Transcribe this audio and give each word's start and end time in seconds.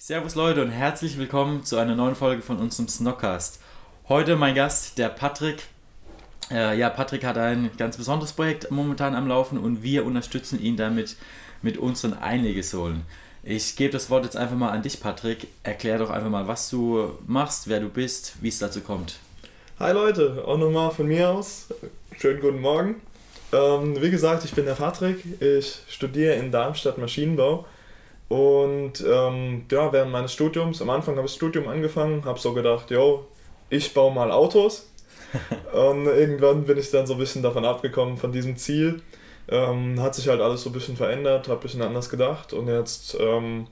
Servus 0.00 0.36
Leute 0.36 0.62
und 0.62 0.70
herzlich 0.70 1.18
willkommen 1.18 1.64
zu 1.64 1.76
einer 1.76 1.96
neuen 1.96 2.14
Folge 2.14 2.40
von 2.40 2.58
unserem 2.58 2.86
Snockcast. 2.86 3.60
Heute 4.08 4.36
mein 4.36 4.54
Gast, 4.54 4.96
der 4.96 5.08
Patrick. 5.08 5.64
Äh, 6.52 6.78
ja, 6.78 6.88
Patrick 6.88 7.24
hat 7.24 7.36
ein 7.36 7.72
ganz 7.76 7.96
besonderes 7.96 8.32
Projekt 8.32 8.70
momentan 8.70 9.16
am 9.16 9.26
Laufen 9.26 9.58
und 9.58 9.82
wir 9.82 10.06
unterstützen 10.06 10.62
ihn 10.62 10.76
damit 10.76 11.16
mit 11.62 11.78
unseren 11.78 12.12
Einlegesohlen. 12.12 13.02
Ich 13.42 13.74
gebe 13.74 13.92
das 13.92 14.08
Wort 14.08 14.22
jetzt 14.22 14.36
einfach 14.36 14.54
mal 14.54 14.70
an 14.70 14.82
dich, 14.82 15.00
Patrick. 15.00 15.48
Erklär 15.64 15.98
doch 15.98 16.10
einfach 16.10 16.30
mal, 16.30 16.46
was 16.46 16.70
du 16.70 17.18
machst, 17.26 17.66
wer 17.66 17.80
du 17.80 17.88
bist, 17.88 18.34
wie 18.40 18.48
es 18.48 18.60
dazu 18.60 18.82
kommt. 18.82 19.18
Hi 19.80 19.92
Leute, 19.92 20.44
auch 20.46 20.58
nochmal 20.58 20.92
von 20.92 21.08
mir 21.08 21.28
aus. 21.30 21.66
Schönen 22.16 22.40
guten 22.40 22.60
Morgen. 22.60 23.02
Ähm, 23.52 24.00
wie 24.00 24.12
gesagt, 24.12 24.44
ich 24.44 24.52
bin 24.52 24.64
der 24.64 24.74
Patrick. 24.74 25.24
Ich 25.42 25.80
studiere 25.88 26.34
in 26.34 26.52
Darmstadt 26.52 26.98
Maschinenbau. 26.98 27.66
Und 28.28 29.04
ähm, 29.06 29.64
ja, 29.70 29.92
während 29.92 30.12
meines 30.12 30.32
Studiums, 30.32 30.82
am 30.82 30.90
Anfang 30.90 31.16
habe 31.16 31.26
ich 31.26 31.32
das 31.32 31.36
Studium 31.36 31.66
angefangen, 31.68 32.24
habe 32.24 32.38
so 32.38 32.52
gedacht, 32.52 32.90
yo, 32.90 33.26
ich 33.70 33.94
baue 33.94 34.12
mal 34.12 34.30
Autos. 34.30 34.90
und 35.72 36.06
irgendwann 36.06 36.64
bin 36.64 36.78
ich 36.78 36.90
dann 36.90 37.06
so 37.06 37.14
ein 37.14 37.18
bisschen 37.18 37.42
davon 37.42 37.64
abgekommen, 37.64 38.16
von 38.16 38.32
diesem 38.32 38.56
Ziel. 38.56 39.02
Ähm, 39.50 40.00
hat 40.02 40.14
sich 40.14 40.28
halt 40.28 40.42
alles 40.42 40.62
so 40.62 40.70
ein 40.70 40.74
bisschen 40.74 40.96
verändert, 40.96 41.48
habe 41.48 41.58
ein 41.58 41.62
bisschen 41.62 41.82
anders 41.82 42.10
gedacht. 42.10 42.52
Und 42.52 42.68
jetzt 42.68 43.16
ähm, 43.18 43.66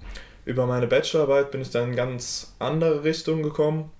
über 0.46 0.66
meine 0.66 0.86
Bachelorarbeit 0.86 1.50
bin 1.50 1.60
ich 1.60 1.70
dann 1.70 1.90
in 1.90 1.96
ganz 1.96 2.54
andere 2.58 3.04
Richtung 3.04 3.42
gekommen 3.42 3.90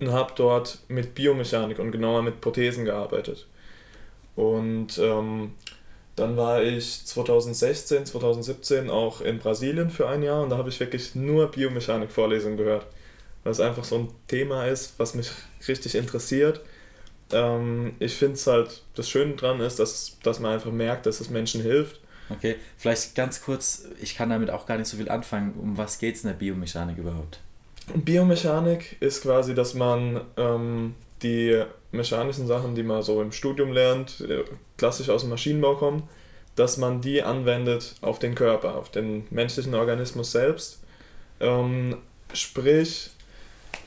und 0.00 0.12
habe 0.12 0.32
dort 0.36 0.80
mit 0.88 1.14
Biomechanik 1.14 1.78
und 1.78 1.92
genauer 1.92 2.22
mit 2.22 2.42
Prothesen 2.42 2.84
gearbeitet. 2.84 3.46
Und 4.36 4.98
ähm, 4.98 5.52
dann 6.18 6.36
war 6.36 6.62
ich 6.62 7.04
2016, 7.04 8.06
2017 8.06 8.90
auch 8.90 9.20
in 9.20 9.38
Brasilien 9.38 9.90
für 9.90 10.08
ein 10.08 10.22
Jahr 10.22 10.42
und 10.42 10.50
da 10.50 10.58
habe 10.58 10.68
ich 10.68 10.80
wirklich 10.80 11.14
nur 11.14 11.50
Biomechanik-Vorlesungen 11.50 12.56
gehört. 12.56 12.86
Weil 13.44 13.52
es 13.52 13.60
einfach 13.60 13.84
so 13.84 13.98
ein 13.98 14.08
Thema 14.26 14.66
ist, 14.66 14.94
was 14.98 15.14
mich 15.14 15.30
richtig 15.66 15.94
interessiert. 15.94 16.60
Ähm, 17.32 17.94
ich 17.98 18.14
finde 18.14 18.34
es 18.34 18.46
halt, 18.46 18.82
das 18.94 19.08
Schöne 19.08 19.34
dran 19.34 19.60
ist, 19.60 19.78
dass, 19.78 20.18
dass 20.22 20.40
man 20.40 20.52
einfach 20.52 20.72
merkt, 20.72 21.06
dass 21.06 21.20
es 21.20 21.30
Menschen 21.30 21.62
hilft. 21.62 22.00
Okay, 22.30 22.56
vielleicht 22.76 23.14
ganz 23.14 23.42
kurz, 23.42 23.86
ich 24.00 24.14
kann 24.14 24.30
damit 24.30 24.50
auch 24.50 24.66
gar 24.66 24.76
nicht 24.76 24.88
so 24.88 24.96
viel 24.96 25.08
anfangen. 25.08 25.54
Um 25.54 25.78
was 25.78 25.98
geht 25.98 26.16
es 26.16 26.24
in 26.24 26.28
der 26.28 26.36
Biomechanik 26.36 26.98
überhaupt? 26.98 27.40
Biomechanik 27.94 28.96
ist 29.00 29.22
quasi, 29.22 29.54
dass 29.54 29.74
man 29.74 30.20
ähm, 30.36 30.94
die 31.22 31.62
mechanischen 31.92 32.46
Sachen, 32.46 32.74
die 32.74 32.82
man 32.82 33.02
so 33.02 33.20
im 33.22 33.32
Studium 33.32 33.72
lernt, 33.72 34.20
äh, 34.20 34.44
klassisch 34.76 35.08
aus 35.10 35.22
dem 35.22 35.30
Maschinenbau 35.30 35.76
kommen, 35.76 36.08
dass 36.56 36.76
man 36.76 37.00
die 37.00 37.22
anwendet 37.22 37.94
auf 38.00 38.18
den 38.18 38.34
Körper, 38.34 38.74
auf 38.74 38.90
den 38.90 39.26
menschlichen 39.30 39.74
Organismus 39.74 40.32
selbst. 40.32 40.80
Ähm, 41.40 41.96
sprich, 42.32 43.10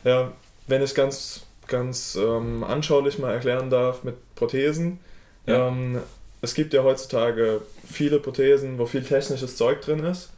ja, 0.03 0.31
wenn 0.67 0.81
ich 0.81 0.95
ganz, 0.95 1.45
ganz 1.67 2.15
ähm, 2.15 2.63
anschaulich 2.63 3.19
mal 3.19 3.33
erklären 3.33 3.69
darf 3.69 4.03
mit 4.03 4.15
Prothesen, 4.35 4.99
ja. 5.45 5.67
ähm, 5.67 6.01
es 6.41 6.53
gibt 6.55 6.73
ja 6.73 6.83
heutzutage 6.83 7.61
viele 7.85 8.19
Prothesen, 8.19 8.79
wo 8.79 8.85
viel 8.85 9.03
technisches 9.03 9.57
Zeug 9.57 9.81
drin 9.81 10.03
ist. 10.03 10.31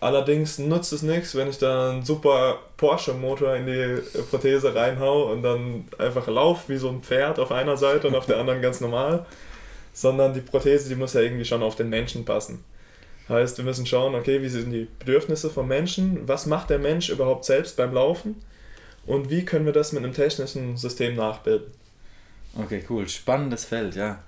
Allerdings 0.00 0.58
nutzt 0.58 0.92
es 0.92 1.02
nichts, 1.02 1.34
wenn 1.34 1.48
ich 1.48 1.58
da 1.58 1.90
einen 1.90 2.04
super 2.04 2.60
Porsche-Motor 2.76 3.56
in 3.56 3.66
die 3.66 4.20
Prothese 4.30 4.74
reinhau 4.74 5.32
und 5.32 5.42
dann 5.42 5.88
einfach 5.98 6.28
laufe 6.28 6.72
wie 6.72 6.76
so 6.76 6.88
ein 6.88 7.02
Pferd 7.02 7.40
auf 7.40 7.50
einer 7.50 7.76
Seite 7.76 8.06
und 8.06 8.14
auf 8.14 8.26
der 8.26 8.38
anderen 8.38 8.62
ganz 8.62 8.80
normal. 8.80 9.26
Sondern 9.92 10.34
die 10.34 10.40
Prothese, 10.40 10.88
die 10.88 10.94
muss 10.94 11.14
ja 11.14 11.22
irgendwie 11.22 11.44
schon 11.44 11.62
auf 11.62 11.74
den 11.74 11.88
Menschen 11.88 12.24
passen. 12.24 12.62
Heißt, 13.28 13.58
wir 13.58 13.64
müssen 13.64 13.86
schauen, 13.86 14.14
okay, 14.14 14.40
wie 14.40 14.48
sind 14.48 14.70
die 14.70 14.88
Bedürfnisse 15.00 15.50
vom 15.50 15.68
Menschen, 15.68 16.26
was 16.28 16.46
macht 16.46 16.70
der 16.70 16.78
Mensch 16.78 17.10
überhaupt 17.10 17.44
selbst 17.44 17.76
beim 17.76 17.92
Laufen 17.92 18.36
und 19.06 19.28
wie 19.30 19.44
können 19.44 19.66
wir 19.66 19.72
das 19.72 19.92
mit 19.92 20.04
einem 20.04 20.14
technischen 20.14 20.76
System 20.76 21.16
nachbilden. 21.16 21.72
Okay, 22.56 22.84
cool. 22.88 23.08
Spannendes 23.08 23.64
Feld, 23.64 23.96
ja. 23.96 24.22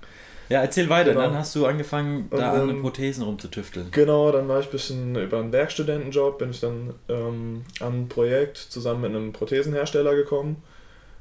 Ja, 0.51 0.61
erzähl 0.61 0.89
weiter. 0.89 1.11
Genau. 1.11 1.21
Dann 1.21 1.37
hast 1.37 1.55
du 1.55 1.65
angefangen, 1.65 2.27
da 2.29 2.51
an 2.51 2.67
den 2.67 2.81
Prothesen 2.81 3.23
rumzutüfteln. 3.23 3.87
Genau, 3.91 4.33
dann 4.33 4.49
war 4.49 4.59
ich 4.59 4.65
ein 4.65 4.71
bisschen 4.71 5.15
über 5.15 5.39
einen 5.39 5.53
Werkstudentenjob, 5.53 6.37
bin 6.39 6.51
ich 6.51 6.59
dann 6.59 6.93
ähm, 7.07 7.63
an 7.79 8.01
ein 8.01 8.09
Projekt 8.09 8.57
zusammen 8.57 9.01
mit 9.01 9.11
einem 9.11 9.31
Prothesenhersteller 9.31 10.13
gekommen. 10.13 10.61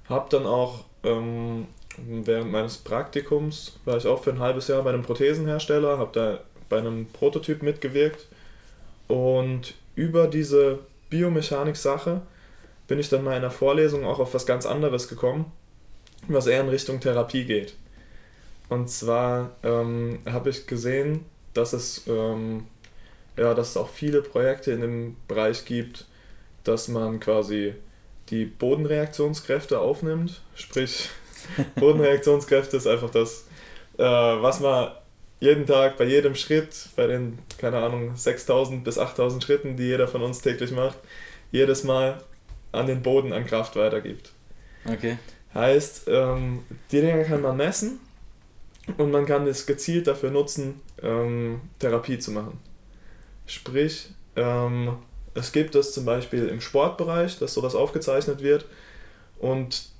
Hab 0.08 0.30
dann 0.30 0.46
auch 0.46 0.84
ähm, 1.04 1.69
während 1.96 2.50
meines 2.50 2.78
Praktikums, 2.78 3.78
war 3.84 3.96
ich 3.96 4.06
auch 4.08 4.20
für 4.20 4.30
ein 4.30 4.40
halbes 4.40 4.66
Jahr 4.66 4.82
bei 4.82 4.90
einem 4.90 5.02
Prothesenhersteller, 5.02 5.98
habe 5.98 6.10
da 6.12 6.40
bei 6.69 6.78
einem 6.78 7.06
Prototyp 7.06 7.62
mitgewirkt. 7.62 8.26
Und 9.06 9.74
über 9.94 10.26
diese 10.26 10.80
Biomechanik-Sache 11.10 12.22
bin 12.88 12.98
ich 12.98 13.08
dann 13.08 13.22
mal 13.22 13.32
in 13.32 13.38
einer 13.38 13.52
Vorlesung 13.52 14.04
auch 14.04 14.19
auf 14.19 14.34
was 14.34 14.44
ganz 14.44 14.66
anderes 14.66 15.06
gekommen, 15.06 15.52
was 16.26 16.48
eher 16.48 16.62
in 16.62 16.69
Richtung 16.69 16.98
Therapie 16.98 17.44
geht. 17.44 17.76
Und 18.70 18.88
zwar 18.88 19.50
ähm, 19.64 20.20
habe 20.26 20.48
ich 20.48 20.66
gesehen, 20.69 21.26
dass 21.54 21.72
es, 21.72 22.04
ähm, 22.06 22.66
ja, 23.36 23.53
dass 23.53 23.70
es 23.70 23.76
auch 23.76 23.88
viele 23.88 24.22
Projekte 24.22 24.70
in 24.70 24.81
dem 24.81 25.16
Bereich 25.26 25.64
gibt, 25.64 26.06
dass 26.62 26.86
man 26.86 27.19
quasi 27.19 27.75
die 28.28 28.44
Bodenreaktionskräfte 28.44 29.81
aufnimmt. 29.81 30.41
Sprich, 30.54 31.10
Bodenreaktionskräfte 31.75 32.76
ist 32.76 32.86
einfach 32.86 33.10
das, 33.10 33.47
äh, 33.98 34.04
was 34.04 34.60
man 34.60 34.92
jeden 35.41 35.66
Tag 35.66 35.98
bei 35.98 36.04
jedem 36.04 36.37
Schritt, 36.37 36.91
bei 36.94 37.08
den, 37.08 37.41
keine 37.58 37.78
Ahnung, 37.78 38.14
6000 38.14 38.84
bis 38.84 38.98
8000 38.98 39.42
Schritten, 39.42 39.76
die 39.76 39.84
jeder 39.84 40.06
von 40.06 40.22
uns 40.22 40.42
täglich 40.42 40.70
macht, 40.70 40.98
jedes 41.50 41.82
Mal 41.82 42.22
an 42.70 42.87
den 42.87 43.02
Boden 43.02 43.32
an 43.32 43.47
Kraft 43.47 43.75
weitergibt. 43.75 44.31
Okay. 44.84 45.19
Heißt, 45.54 46.04
ähm, 46.06 46.60
die 46.92 47.00
Dinge 47.00 47.25
kann 47.25 47.42
man 47.42 47.56
messen 47.56 47.98
und 48.98 49.10
man 49.10 49.26
kann 49.26 49.46
es 49.46 49.66
gezielt 49.66 50.06
dafür 50.06 50.30
nutzen, 50.30 50.80
ähm, 51.02 51.60
Therapie 51.78 52.18
zu 52.18 52.32
machen. 52.32 52.58
Sprich, 53.46 54.10
ähm, 54.36 54.96
es 55.34 55.52
gibt 55.52 55.74
es 55.74 55.92
zum 55.92 56.04
Beispiel 56.04 56.48
im 56.48 56.60
Sportbereich, 56.60 57.38
dass 57.38 57.54
sowas 57.54 57.74
aufgezeichnet 57.74 58.42
wird 58.42 58.66
und 59.38 59.90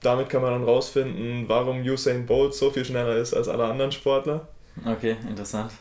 damit 0.00 0.28
kann 0.28 0.42
man 0.42 0.52
dann 0.52 0.64
rausfinden, 0.64 1.48
warum 1.48 1.80
Usain 1.82 2.26
Bolt 2.26 2.54
so 2.54 2.70
viel 2.70 2.84
schneller 2.84 3.16
ist 3.16 3.34
als 3.34 3.48
alle 3.48 3.64
anderen 3.64 3.92
Sportler. 3.92 4.46
Okay, 4.84 5.16
interessant. 5.28 5.72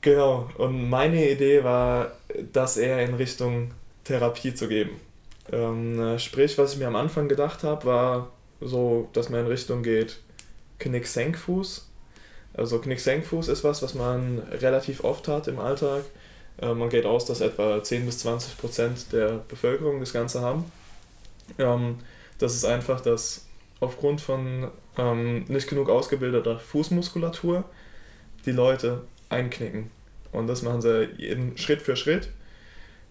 Genau, 0.00 0.48
und 0.58 0.88
meine 0.88 1.30
Idee 1.30 1.64
war, 1.64 2.12
das 2.52 2.76
eher 2.76 3.04
in 3.04 3.14
Richtung 3.14 3.72
Therapie 4.04 4.54
zu 4.54 4.68
geben. 4.68 5.00
Ähm, 5.52 6.18
sprich, 6.18 6.56
was 6.56 6.72
ich 6.72 6.78
mir 6.78 6.88
am 6.88 6.96
Anfang 6.96 7.28
gedacht 7.28 7.62
habe, 7.64 7.86
war 7.86 8.32
so, 8.60 9.08
dass 9.12 9.28
man 9.28 9.40
in 9.40 9.46
Richtung 9.46 9.82
geht, 9.82 10.18
Knick-Senkfuß 10.78 11.87
also 12.58 12.80
Knicksenkfuß 12.80 13.48
ist 13.48 13.62
was, 13.62 13.82
was 13.82 13.94
man 13.94 14.40
relativ 14.50 15.04
oft 15.04 15.28
hat 15.28 15.46
im 15.46 15.60
Alltag. 15.60 16.04
Äh, 16.60 16.74
man 16.74 16.88
geht 16.88 17.06
aus, 17.06 17.24
dass 17.24 17.40
etwa 17.40 17.82
10 17.82 18.04
bis 18.04 18.18
20 18.18 18.58
Prozent 18.58 19.12
der 19.12 19.44
Bevölkerung 19.48 20.00
das 20.00 20.12
Ganze 20.12 20.40
haben. 20.40 20.70
Ähm, 21.58 21.98
das 22.38 22.54
ist 22.54 22.64
einfach, 22.64 23.00
dass 23.00 23.46
aufgrund 23.80 24.20
von 24.20 24.70
ähm, 24.96 25.44
nicht 25.44 25.68
genug 25.68 25.88
ausgebildeter 25.88 26.58
Fußmuskulatur 26.58 27.64
die 28.44 28.52
Leute 28.52 29.02
einknicken. 29.28 29.90
Und 30.32 30.48
das 30.48 30.62
machen 30.62 30.82
sie 30.82 31.08
jeden 31.16 31.56
Schritt 31.56 31.80
für 31.80 31.96
Schritt. 31.96 32.28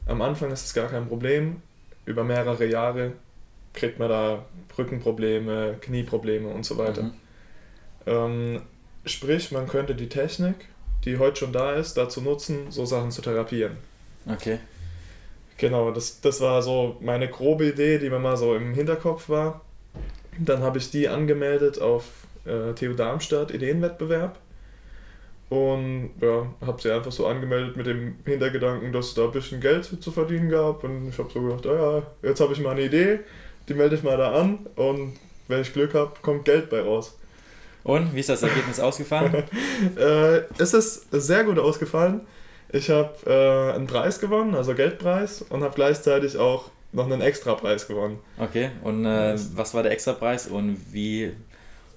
Am 0.06 0.22
Anfang 0.22 0.52
ist 0.52 0.66
es 0.66 0.74
gar 0.74 0.90
kein 0.90 1.08
Problem. 1.08 1.62
Über 2.06 2.24
mehrere 2.24 2.66
Jahre 2.66 3.14
kriegt 3.74 3.98
man 3.98 4.10
da 4.10 4.46
Rückenprobleme, 4.78 5.78
Knieprobleme 5.80 6.50
und 6.50 6.66
so 6.66 6.78
weiter. 6.78 7.04
Mhm. 7.04 7.14
Ähm, 8.06 8.62
Sprich, 9.08 9.52
man 9.52 9.68
könnte 9.68 9.96
die 9.96 10.10
Technik, 10.10 10.56
die 11.06 11.18
heute 11.18 11.38
schon 11.38 11.54
da 11.54 11.74
ist, 11.74 11.96
dazu 11.96 12.22
nutzen, 12.22 12.72
so 12.72 12.86
Sachen 12.86 13.12
zu 13.12 13.22
therapieren. 13.22 13.78
Okay. 14.30 14.60
Genau, 15.58 15.92
das, 15.92 16.22
das 16.22 16.42
war 16.42 16.62
so 16.62 16.98
meine 17.00 17.30
grobe 17.30 17.70
Idee, 17.70 17.98
die 17.98 18.10
mir 18.10 18.20
mal 18.20 18.38
so 18.38 18.56
im 18.56 18.74
Hinterkopf 18.74 19.30
war. 19.30 19.62
Dann 20.38 20.62
habe 20.62 20.78
ich 20.78 20.92
die 20.92 21.08
angemeldet 21.08 21.82
auf 21.82 22.04
äh, 22.46 22.74
TU 22.74 22.94
Darmstadt 22.94 23.52
Ideenwettbewerb 23.52 24.38
und 25.50 26.12
ja, 26.22 26.48
habe 26.62 26.82
sie 26.82 26.92
einfach 26.92 27.12
so 27.12 27.26
angemeldet 27.26 27.78
mit 27.78 27.88
dem 27.88 28.16
Hintergedanken, 28.26 28.92
dass 28.92 29.08
es 29.08 29.14
da 29.14 29.24
ein 29.24 29.32
bisschen 29.32 29.62
Geld 29.62 29.86
zu 29.86 30.12
verdienen 30.12 30.50
gab 30.50 30.84
und 30.84 31.10
ich 31.10 31.18
habe 31.18 31.30
so 31.32 31.42
gedacht, 31.42 31.66
oh 31.66 31.76
ja, 31.76 32.04
jetzt 32.30 32.42
habe 32.42 32.54
ich 32.54 32.60
mal 32.60 32.72
eine 32.72 32.84
Idee, 32.84 33.22
die 33.70 33.74
melde 33.74 33.96
ich 33.96 34.04
mal 34.04 34.18
da 34.18 34.34
an 34.34 34.68
und 34.76 35.14
wenn 35.48 35.62
ich 35.62 35.74
Glück 35.74 35.94
habe, 35.94 36.12
kommt 36.22 36.46
Geld 36.46 36.70
bei 36.70 36.82
raus. 36.82 37.18
Und 37.84 38.14
wie 38.14 38.20
ist 38.20 38.30
das 38.30 38.44
Ergebnis 38.44 38.80
ausgefallen? 38.80 39.34
äh, 39.98 40.42
es 40.58 40.74
ist 40.74 41.08
sehr 41.12 41.44
gut 41.44 41.60
ausgefallen. 41.60 42.22
Ich 42.70 42.90
habe 42.90 43.14
äh, 43.26 43.76
einen 43.76 43.88
Preis 43.88 44.20
gewonnen, 44.20 44.56
also 44.56 44.74
Geldpreis, 44.74 45.42
und 45.44 45.64
habe 45.64 45.74
gleichzeitig 45.74 46.38
auch 46.38 46.70
noch 46.92 47.06
einen 47.06 47.22
Extrapreis 47.22 47.88
gewonnen. 47.88 48.20
Okay, 48.38 48.72
und 48.84 49.06
äh, 49.06 49.36
was 49.56 49.74
war 49.74 49.84
der 49.84 49.94
Extrapreis 49.94 50.48
und 50.48 50.78
wie 50.92 51.32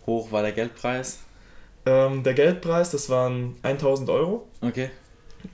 hoch 0.06 0.30
war 0.30 0.42
der 0.42 0.52
Geldpreis? 0.52 1.20
Ähm, 1.86 2.22
der 2.22 2.34
Geldpreis, 2.34 2.90
das 2.90 3.08
waren 3.08 3.56
1000 3.62 4.10
Euro. 4.10 4.48
Okay. 4.60 4.90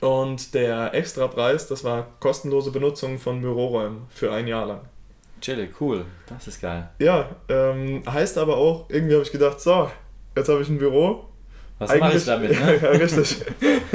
Und 0.01 0.55
der 0.55 0.93
Extrapreis, 0.95 1.69
das 1.69 1.85
war 1.85 2.09
kostenlose 2.19 2.73
Benutzung 2.73 3.19
von 3.19 3.41
Büroräumen 3.41 4.03
für 4.09 4.33
ein 4.33 4.49
Jahr 4.49 4.67
lang. 4.67 4.81
Chillig, 5.41 5.81
cool. 5.81 6.05
Das 6.27 6.49
ist 6.49 6.61
geil. 6.61 6.89
Ja, 6.99 7.37
ähm, 7.49 8.03
heißt 8.11 8.39
aber 8.39 8.57
auch, 8.57 8.87
irgendwie 8.89 9.15
habe 9.15 9.23
ich 9.23 9.31
gedacht, 9.31 9.61
so, 9.61 9.89
jetzt 10.37 10.49
habe 10.49 10.63
ich 10.63 10.69
ein 10.69 10.79
Büro. 10.79 11.25
Was 11.79 11.99
mache 11.99 12.17
ich 12.17 12.25
damit, 12.25 12.51
ne? 12.53 12.79
ja, 12.83 12.91
richtig. 12.91 13.45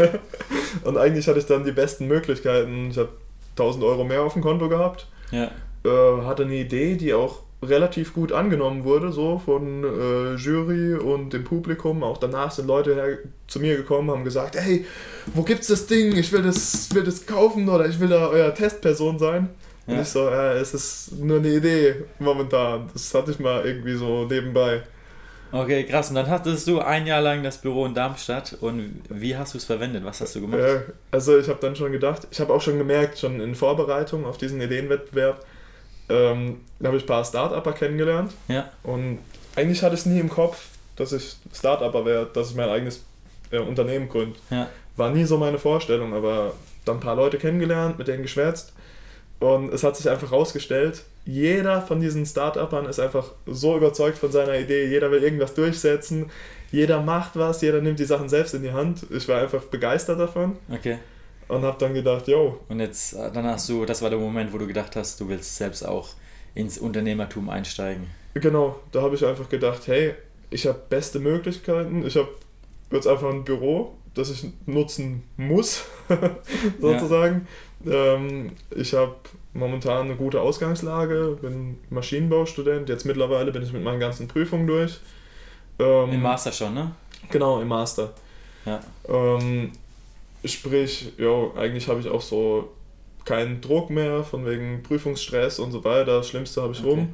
und 0.83 0.97
eigentlich 0.97 1.27
hatte 1.27 1.39
ich 1.39 1.45
dann 1.45 1.63
die 1.63 1.71
besten 1.71 2.07
Möglichkeiten. 2.07 2.89
Ich 2.91 2.97
habe 2.97 3.09
1000 3.51 3.83
Euro 3.83 4.03
mehr 4.03 4.21
auf 4.21 4.33
dem 4.33 4.41
Konto 4.41 4.69
gehabt. 4.69 5.07
Ja. 5.31 5.51
Äh, 5.83 6.25
hatte 6.25 6.43
eine 6.43 6.55
Idee, 6.55 6.95
die 6.95 7.13
auch 7.13 7.43
relativ 7.63 8.13
gut 8.13 8.31
angenommen 8.31 8.83
wurde, 8.83 9.11
so 9.11 9.39
von 9.43 9.83
äh, 9.83 10.35
Jury 10.35 10.95
und 10.95 11.31
dem 11.31 11.43
Publikum. 11.43 12.03
Auch 12.03 12.17
danach 12.17 12.51
sind 12.51 12.67
Leute 12.67 12.95
her 12.95 13.17
zu 13.47 13.59
mir 13.59 13.77
gekommen, 13.77 14.09
haben 14.09 14.23
gesagt, 14.23 14.55
hey, 14.55 14.85
wo 15.33 15.43
gibt's 15.43 15.67
das 15.67 15.85
Ding? 15.85 16.15
Ich 16.15 16.31
will 16.31 16.41
das, 16.41 16.93
will 16.93 17.03
das 17.03 17.25
kaufen 17.25 17.69
oder 17.69 17.88
ich 17.88 17.99
will 17.99 18.09
da 18.09 18.27
euer 18.29 18.53
Testperson 18.53 19.19
sein. 19.19 19.49
Und 19.85 19.95
Ja. 19.95 20.01
ich 20.01 20.07
so, 20.07 20.27
äh, 20.27 20.57
es 20.57 20.73
ist 20.73 21.19
nur 21.19 21.38
eine 21.38 21.49
Idee 21.49 21.95
momentan. 22.19 22.89
Das 22.93 23.13
hatte 23.13 23.31
ich 23.31 23.39
mal 23.39 23.63
irgendwie 23.65 23.95
so 23.95 24.25
nebenbei. 24.25 24.81
Okay, 25.51 25.83
krass. 25.83 26.09
Und 26.09 26.15
dann 26.15 26.30
hattest 26.30 26.68
du 26.68 26.80
ein 26.80 27.06
Jahr 27.06 27.21
lang 27.21 27.44
das 27.44 27.57
Büro 27.57 27.86
in 27.86 27.94
Darmstadt 27.94 28.57
und 28.62 29.01
wie 29.09 29.36
hast 29.36 29.53
du 29.53 29.57
es 29.57 29.65
verwendet? 29.65 30.06
Was 30.06 30.21
hast 30.21 30.36
du 30.36 30.42
gemacht? 30.42 30.62
Äh, 30.62 30.80
also 31.12 31.38
ich 31.38 31.48
habe 31.50 31.59
dann 31.59 31.75
schon 31.75 31.92
gedacht, 31.92 32.27
ich 32.31 32.39
habe 32.39 32.53
auch 32.53 32.62
schon 32.62 32.77
gemerkt, 32.77 33.19
schon 33.19 33.39
in 33.39 33.56
Vorbereitung 33.56 34.25
auf 34.25 34.38
diesen 34.38 34.62
Ideenwettbewerb, 34.62 35.45
ähm, 36.09 36.62
habe 36.83 36.98
ich 36.98 37.03
ein 37.03 37.07
paar 37.07 37.25
Start-Upper 37.25 37.74
kennengelernt. 37.74 38.33
Ja. 38.48 38.69
Und 38.83 39.19
eigentlich 39.56 39.83
hatte 39.83 39.95
ich 39.95 40.01
es 40.01 40.06
nie 40.06 40.19
im 40.19 40.30
Kopf, 40.30 40.68
dass 40.95 41.12
ich 41.12 41.36
Start-Upper 41.53 42.06
werde, 42.06 42.30
dass 42.33 42.51
ich 42.51 42.56
mein 42.56 42.69
eigenes 42.69 43.03
äh, 43.51 43.59
Unternehmen 43.59 44.09
gründe. 44.09 44.38
Ja. 44.50 44.68
War 44.95 45.09
nie 45.09 45.25
so 45.25 45.38
meine 45.38 45.57
Vorstellung, 45.57 46.13
aber 46.13 46.53
dann 46.86 46.98
ein 46.98 47.01
paar 47.01 47.15
Leute 47.15 47.38
kennengelernt, 47.38 47.98
mit 47.98 48.07
denen 48.07 48.24
geschwätzt. 48.24 48.74
Und 49.41 49.73
es 49.73 49.83
hat 49.83 49.97
sich 49.97 50.07
einfach 50.07 50.31
rausgestellt, 50.31 51.01
jeder 51.25 51.81
von 51.81 51.99
diesen 51.99 52.25
Start-Uppern 52.27 52.85
ist 52.85 52.99
einfach 52.99 53.31
so 53.47 53.75
überzeugt 53.75 54.19
von 54.19 54.31
seiner 54.31 54.57
Idee. 54.57 54.85
Jeder 54.88 55.09
will 55.09 55.23
irgendwas 55.23 55.55
durchsetzen, 55.55 56.29
jeder 56.71 57.01
macht 57.01 57.35
was, 57.35 57.61
jeder 57.61 57.81
nimmt 57.81 57.97
die 57.99 58.05
Sachen 58.05 58.29
selbst 58.29 58.53
in 58.53 58.61
die 58.61 58.71
Hand. 58.71 59.05
Ich 59.09 59.27
war 59.27 59.41
einfach 59.41 59.63
begeistert 59.63 60.19
davon 60.19 60.57
Okay. 60.71 60.99
und 61.47 61.63
habe 61.63 61.75
dann 61.79 61.95
gedacht, 61.95 62.27
yo, 62.27 62.59
Und 62.69 62.79
jetzt, 62.81 63.13
äh, 63.13 63.31
dann 63.31 63.45
hast 63.47 63.67
du, 63.67 63.83
das 63.85 64.03
war 64.03 64.11
der 64.11 64.19
Moment, 64.19 64.53
wo 64.53 64.59
du 64.59 64.67
gedacht 64.67 64.95
hast, 64.95 65.19
du 65.19 65.27
willst 65.27 65.57
selbst 65.57 65.83
auch 65.88 66.09
ins 66.53 66.77
Unternehmertum 66.77 67.49
einsteigen. 67.49 68.07
Genau, 68.35 68.79
da 68.91 69.01
habe 69.01 69.15
ich 69.15 69.25
einfach 69.25 69.49
gedacht, 69.49 69.88
hey, 69.88 70.13
ich 70.51 70.67
habe 70.67 70.79
beste 70.88 71.17
Möglichkeiten, 71.19 72.05
ich 72.05 72.15
habe 72.15 72.29
jetzt 72.91 73.07
einfach 73.07 73.29
ein 73.31 73.43
Büro, 73.43 73.95
das 74.13 74.29
ich 74.29 74.45
nutzen 74.65 75.23
muss, 75.37 75.83
sozusagen. 76.79 77.47
Ähm, 77.85 78.51
ich 78.75 78.93
habe 78.93 79.15
momentan 79.53 80.05
eine 80.07 80.15
gute 80.15 80.39
Ausgangslage, 80.41 81.37
bin 81.41 81.77
Maschinenbaustudent, 81.89 82.89
jetzt 82.89 83.05
mittlerweile 83.05 83.51
bin 83.51 83.63
ich 83.63 83.73
mit 83.73 83.83
meinen 83.83 83.99
ganzen 83.99 84.27
Prüfungen 84.27 84.67
durch. 84.67 84.99
Ähm, 85.79 86.11
Im 86.13 86.21
Master 86.21 86.51
schon, 86.51 86.73
ne? 86.73 86.91
Genau, 87.29 87.61
im 87.61 87.67
Master. 87.67 88.13
Ja. 88.65 88.79
Ähm, 89.07 89.71
sprich, 90.45 91.13
ja, 91.17 91.51
eigentlich 91.57 91.87
habe 91.87 91.99
ich 91.99 92.07
auch 92.09 92.21
so 92.21 92.71
keinen 93.25 93.61
Druck 93.61 93.89
mehr 93.89 94.23
von 94.23 94.45
wegen 94.45 94.83
Prüfungsstress 94.83 95.59
und 95.59 95.71
so 95.71 95.83
weiter. 95.83 96.17
Das 96.17 96.27
Schlimmste 96.29 96.61
habe 96.61 96.73
ich 96.73 96.79
Okay. 96.79 96.89
rum. 96.89 97.13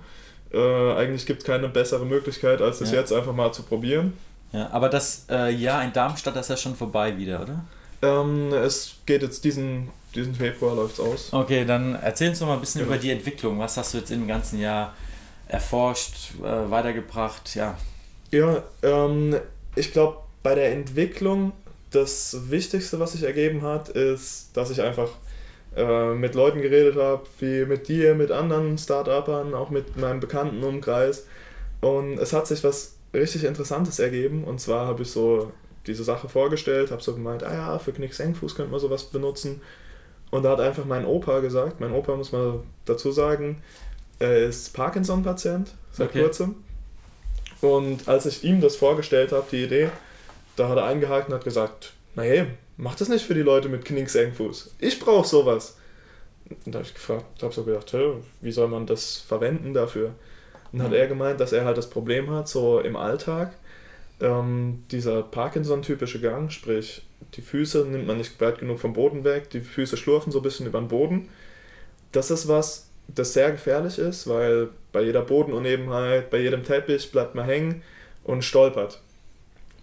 Äh, 0.54 0.94
eigentlich 0.94 1.26
gibt 1.26 1.42
es 1.42 1.46
keine 1.46 1.68
bessere 1.70 2.06
Möglichkeit, 2.06 2.62
als 2.62 2.80
das 2.80 2.92
Ja. 2.92 3.00
jetzt 3.00 3.12
einfach 3.12 3.34
mal 3.34 3.52
zu 3.52 3.64
probieren. 3.64 4.14
Ja, 4.54 4.70
aber 4.72 4.90
das 4.90 5.26
äh, 5.30 5.52
Jahr 5.52 5.84
in 5.84 5.94
Darmstadt, 5.94 6.36
das 6.36 6.46
ist 6.46 6.50
ja 6.50 6.58
schon 6.58 6.76
vorbei 6.76 7.18
wieder, 7.18 7.42
oder? 7.42 7.66
Ähm, 8.02 8.54
es 8.54 8.96
geht 9.06 9.22
jetzt 9.24 9.44
diesen, 9.44 9.90
diesen 10.16 10.34
Februar 10.36 10.76
läuft's 10.76 11.00
aus. 11.00 11.34
Okay, 11.34 11.66
dann 11.66 11.96
erzähl 11.96 12.30
uns 12.30 12.40
doch 12.40 12.48
mal 12.48 12.54
ein 12.54 12.60
bisschen 12.62 12.82
Ja. 12.82 12.88
über 12.88 12.98
die 12.98 13.12
Entwicklung. 13.12 13.60
Was 13.60 13.76
hast 13.78 13.94
du 13.94 13.98
jetzt 14.00 14.12
im 14.12 14.28
ganzen 14.28 14.60
Jahr 14.60 14.94
erforscht, 15.48 16.32
äh, 16.42 16.70
weitergebracht? 16.72 17.56
Ja. 17.56 17.76
Ja, 18.32 18.64
ähm, 18.84 19.36
ich 19.76 19.92
glaube, 19.94 20.18
bei 20.44 20.56
der 20.56 20.72
Entwicklung 20.72 21.54
das 21.92 22.38
Wichtigste, 22.50 23.00
was 23.00 23.14
sich 23.14 23.24
ergeben 23.24 23.62
hat, 23.64 23.90
ist, 23.90 24.50
dass 24.54 24.70
ich 24.70 24.82
einfach 24.82 25.10
äh, 25.76 26.14
mit 26.14 26.36
Leuten 26.36 26.62
geredet 26.62 26.96
habe, 26.98 27.24
wie 27.40 27.66
mit 27.66 27.88
dir, 27.88 28.14
mit 28.16 28.32
anderen 28.32 28.78
Start-Upern, 28.78 29.54
auch 29.54 29.70
mit 29.70 29.96
meinem 29.98 30.20
Bekanntenumkreis. 30.20 31.26
Und 31.82 32.18
es 32.18 32.34
hat 32.34 32.48
sich 32.48 32.64
was 32.64 32.97
richtig 33.18 33.44
Interessantes 33.44 34.00
ergeben. 34.00 34.44
Und 34.44 34.60
zwar 34.60 34.88
habe 34.88 35.04
ich 35.04 35.12
so 35.12 35.52
diese 35.86 36.04
Sache 36.04 36.30
vorgestellt, 36.30 36.92
habe 36.92 37.02
so 37.02 37.14
gemeint, 37.14 37.44
ah 37.44 37.54
ja, 37.54 37.80
für 37.80 37.94
Knick-Senkfuß 37.94 38.56
könnte 38.56 38.72
man 38.72 38.80
sowas 38.80 39.06
benutzen. 39.06 39.62
Und 40.30 40.44
da 40.44 40.52
hat 40.52 40.60
einfach 40.60 40.86
mein 40.86 41.06
Opa 41.06 41.40
gesagt, 41.40 41.80
mein 41.80 41.94
Opa 41.94 42.16
muss 42.16 42.32
man 42.32 42.60
dazu 42.86 43.12
sagen, 43.12 43.62
er 44.20 44.38
ist 44.48 44.74
Parkinson-Patient 44.74 45.74
seit 45.92 46.10
Okay. 46.10 46.24
kurzem. 46.24 46.56
Und 47.62 48.08
als 48.08 48.26
ich 48.26 48.44
ihm 48.44 48.62
das 48.62 48.76
vorgestellt 48.76 49.32
habe, 49.32 49.48
die 49.52 49.64
Idee, 49.64 49.90
da 50.56 50.70
hat 50.70 50.78
er 50.78 50.86
eingehakt 50.86 51.30
und 51.30 51.36
hat 51.36 51.44
gesagt, 51.44 51.94
na 52.16 52.24
hey, 52.24 52.48
mach 52.78 52.96
das 52.96 53.10
nicht 53.10 53.26
für 53.26 53.34
die 53.34 53.42
Leute 53.42 53.70
mit 53.70 53.86
Knicksengfuß. 53.86 54.76
Ich 54.80 55.00
brauche 55.00 55.28
sowas. 55.28 55.78
Und 56.50 56.74
da 56.74 56.80
habe 56.80 56.88
ich 56.88 56.94
gefragt, 56.94 57.42
habe 57.42 57.54
so 57.54 57.64
gedacht, 57.64 57.94
wie 58.42 58.52
soll 58.52 58.68
man 58.68 58.86
das 58.86 59.18
verwenden 59.18 59.74
dafür? 59.74 60.14
Und 60.72 60.82
hat 60.84 60.94
er 60.94 61.08
gemeint, 61.08 61.40
dass 61.40 61.54
er 61.54 61.66
halt 61.66 61.78
das 61.78 61.90
Problem 61.90 62.30
hat, 62.30 62.48
so 62.48 62.80
im 62.80 62.96
Alltag, 62.96 63.54
ähm, 64.20 64.84
dieser 64.92 65.24
Parkinson-typische 65.24 66.20
Gang, 66.20 66.52
sprich, 66.52 67.04
die 67.36 67.42
Füße 67.42 67.86
nimmt 67.86 68.08
man 68.08 68.18
nicht 68.18 68.40
weit 68.42 68.60
genug 68.60 68.80
vom 68.80 68.94
Boden 68.94 69.24
weg, 69.24 69.50
die 69.50 69.62
Füße 69.62 69.98
schlurfen 69.98 70.32
so 70.32 70.40
ein 70.40 70.44
bisschen 70.44 70.66
über 70.68 70.80
den 70.80 70.88
Boden. 70.88 71.30
Das 72.12 72.32
ist 72.32 72.48
was, 72.48 72.88
das 73.08 73.34
sehr 73.34 73.52
gefährlich 73.52 73.98
ist, 74.00 74.28
weil 74.28 74.70
bei 74.92 75.02
jeder 75.04 75.22
Bodenunebenheit, 75.22 76.30
bei 76.30 76.40
jedem 76.40 76.64
Teppich 76.64 77.12
bleibt 77.12 77.36
man 77.36 77.46
hängen 77.46 77.82
und 78.24 78.44
stolpert. 78.44 79.02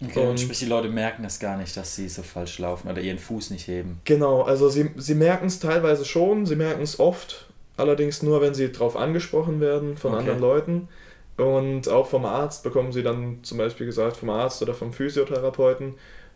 Okay, 0.03 0.19
und 0.19 0.27
Und- 0.31 0.39
sprich, 0.41 0.59
die 0.59 0.65
Leute 0.65 0.89
merken 0.89 1.23
das 1.23 1.39
gar 1.39 1.57
nicht, 1.57 1.75
dass 1.77 1.95
sie 1.95 2.09
so 2.09 2.21
falsch 2.21 2.59
laufen 2.59 2.89
oder 2.89 3.01
ihren 3.01 3.17
Fuß 3.19 3.51
nicht 3.51 3.67
heben. 3.67 4.01
Genau, 4.03 4.41
also 4.41 4.67
sie, 4.69 4.91
sie 4.97 5.15
merken 5.15 5.47
es 5.47 5.59
teilweise 5.59 6.03
schon, 6.03 6.45
sie 6.45 6.57
merken 6.57 6.81
es 6.83 6.99
oft, 6.99 7.47
allerdings 7.77 8.21
nur, 8.23 8.41
wenn 8.41 8.53
sie 8.53 8.71
darauf 8.71 8.95
angesprochen 8.95 9.59
werden 9.61 9.97
von 9.97 10.11
Okay. 10.11 10.19
anderen 10.21 10.39
Leuten. 10.39 10.87
Und 11.37 11.89
auch 11.89 12.07
vom 12.07 12.25
Arzt 12.25 12.63
bekommen 12.63 12.93
sie 12.93 13.03
dann 13.03 13.39
zum 13.43 13.57
Beispiel 13.57 13.85
gesagt, 13.85 14.17
vom 14.17 14.29
Arzt 14.29 14.61
oder 14.61 14.73
vom 14.73 14.93
Physiotherapeuten, 14.93 15.95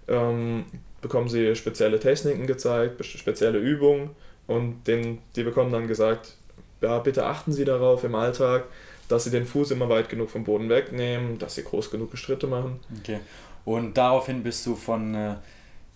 ähm, 0.09 0.65
bekommen 1.01 1.29
sie 1.29 1.55
spezielle 1.55 1.99
Techniken 1.99 2.47
gezeigt, 2.47 3.03
spezielle 3.05 3.59
Übungen 3.59 4.09
und 4.47 4.87
den, 4.87 5.19
die 5.35 5.43
bekommen 5.43 5.71
dann 5.71 5.87
gesagt, 5.87 6.35
ja, 6.81 6.97
bitte 6.99 7.25
achten 7.25 7.51
Sie 7.51 7.65
darauf 7.65 8.03
im 8.03 8.15
Alltag, 8.15 8.63
dass 9.09 9.25
Sie 9.25 9.31
den 9.31 9.45
Fuß 9.45 9.71
immer 9.71 9.89
weit 9.89 10.07
genug 10.09 10.29
vom 10.29 10.43
Boden 10.45 10.69
wegnehmen, 10.69 11.37
dass 11.37 11.55
Sie 11.55 11.63
groß 11.63 11.91
genug 11.91 12.17
Schritte 12.17 12.47
machen. 12.47 12.79
Okay. 12.99 13.19
Und 13.65 13.97
daraufhin 13.97 14.43
bist 14.43 14.65
du 14.65 14.75
von 14.75 15.13
äh, 15.13 15.35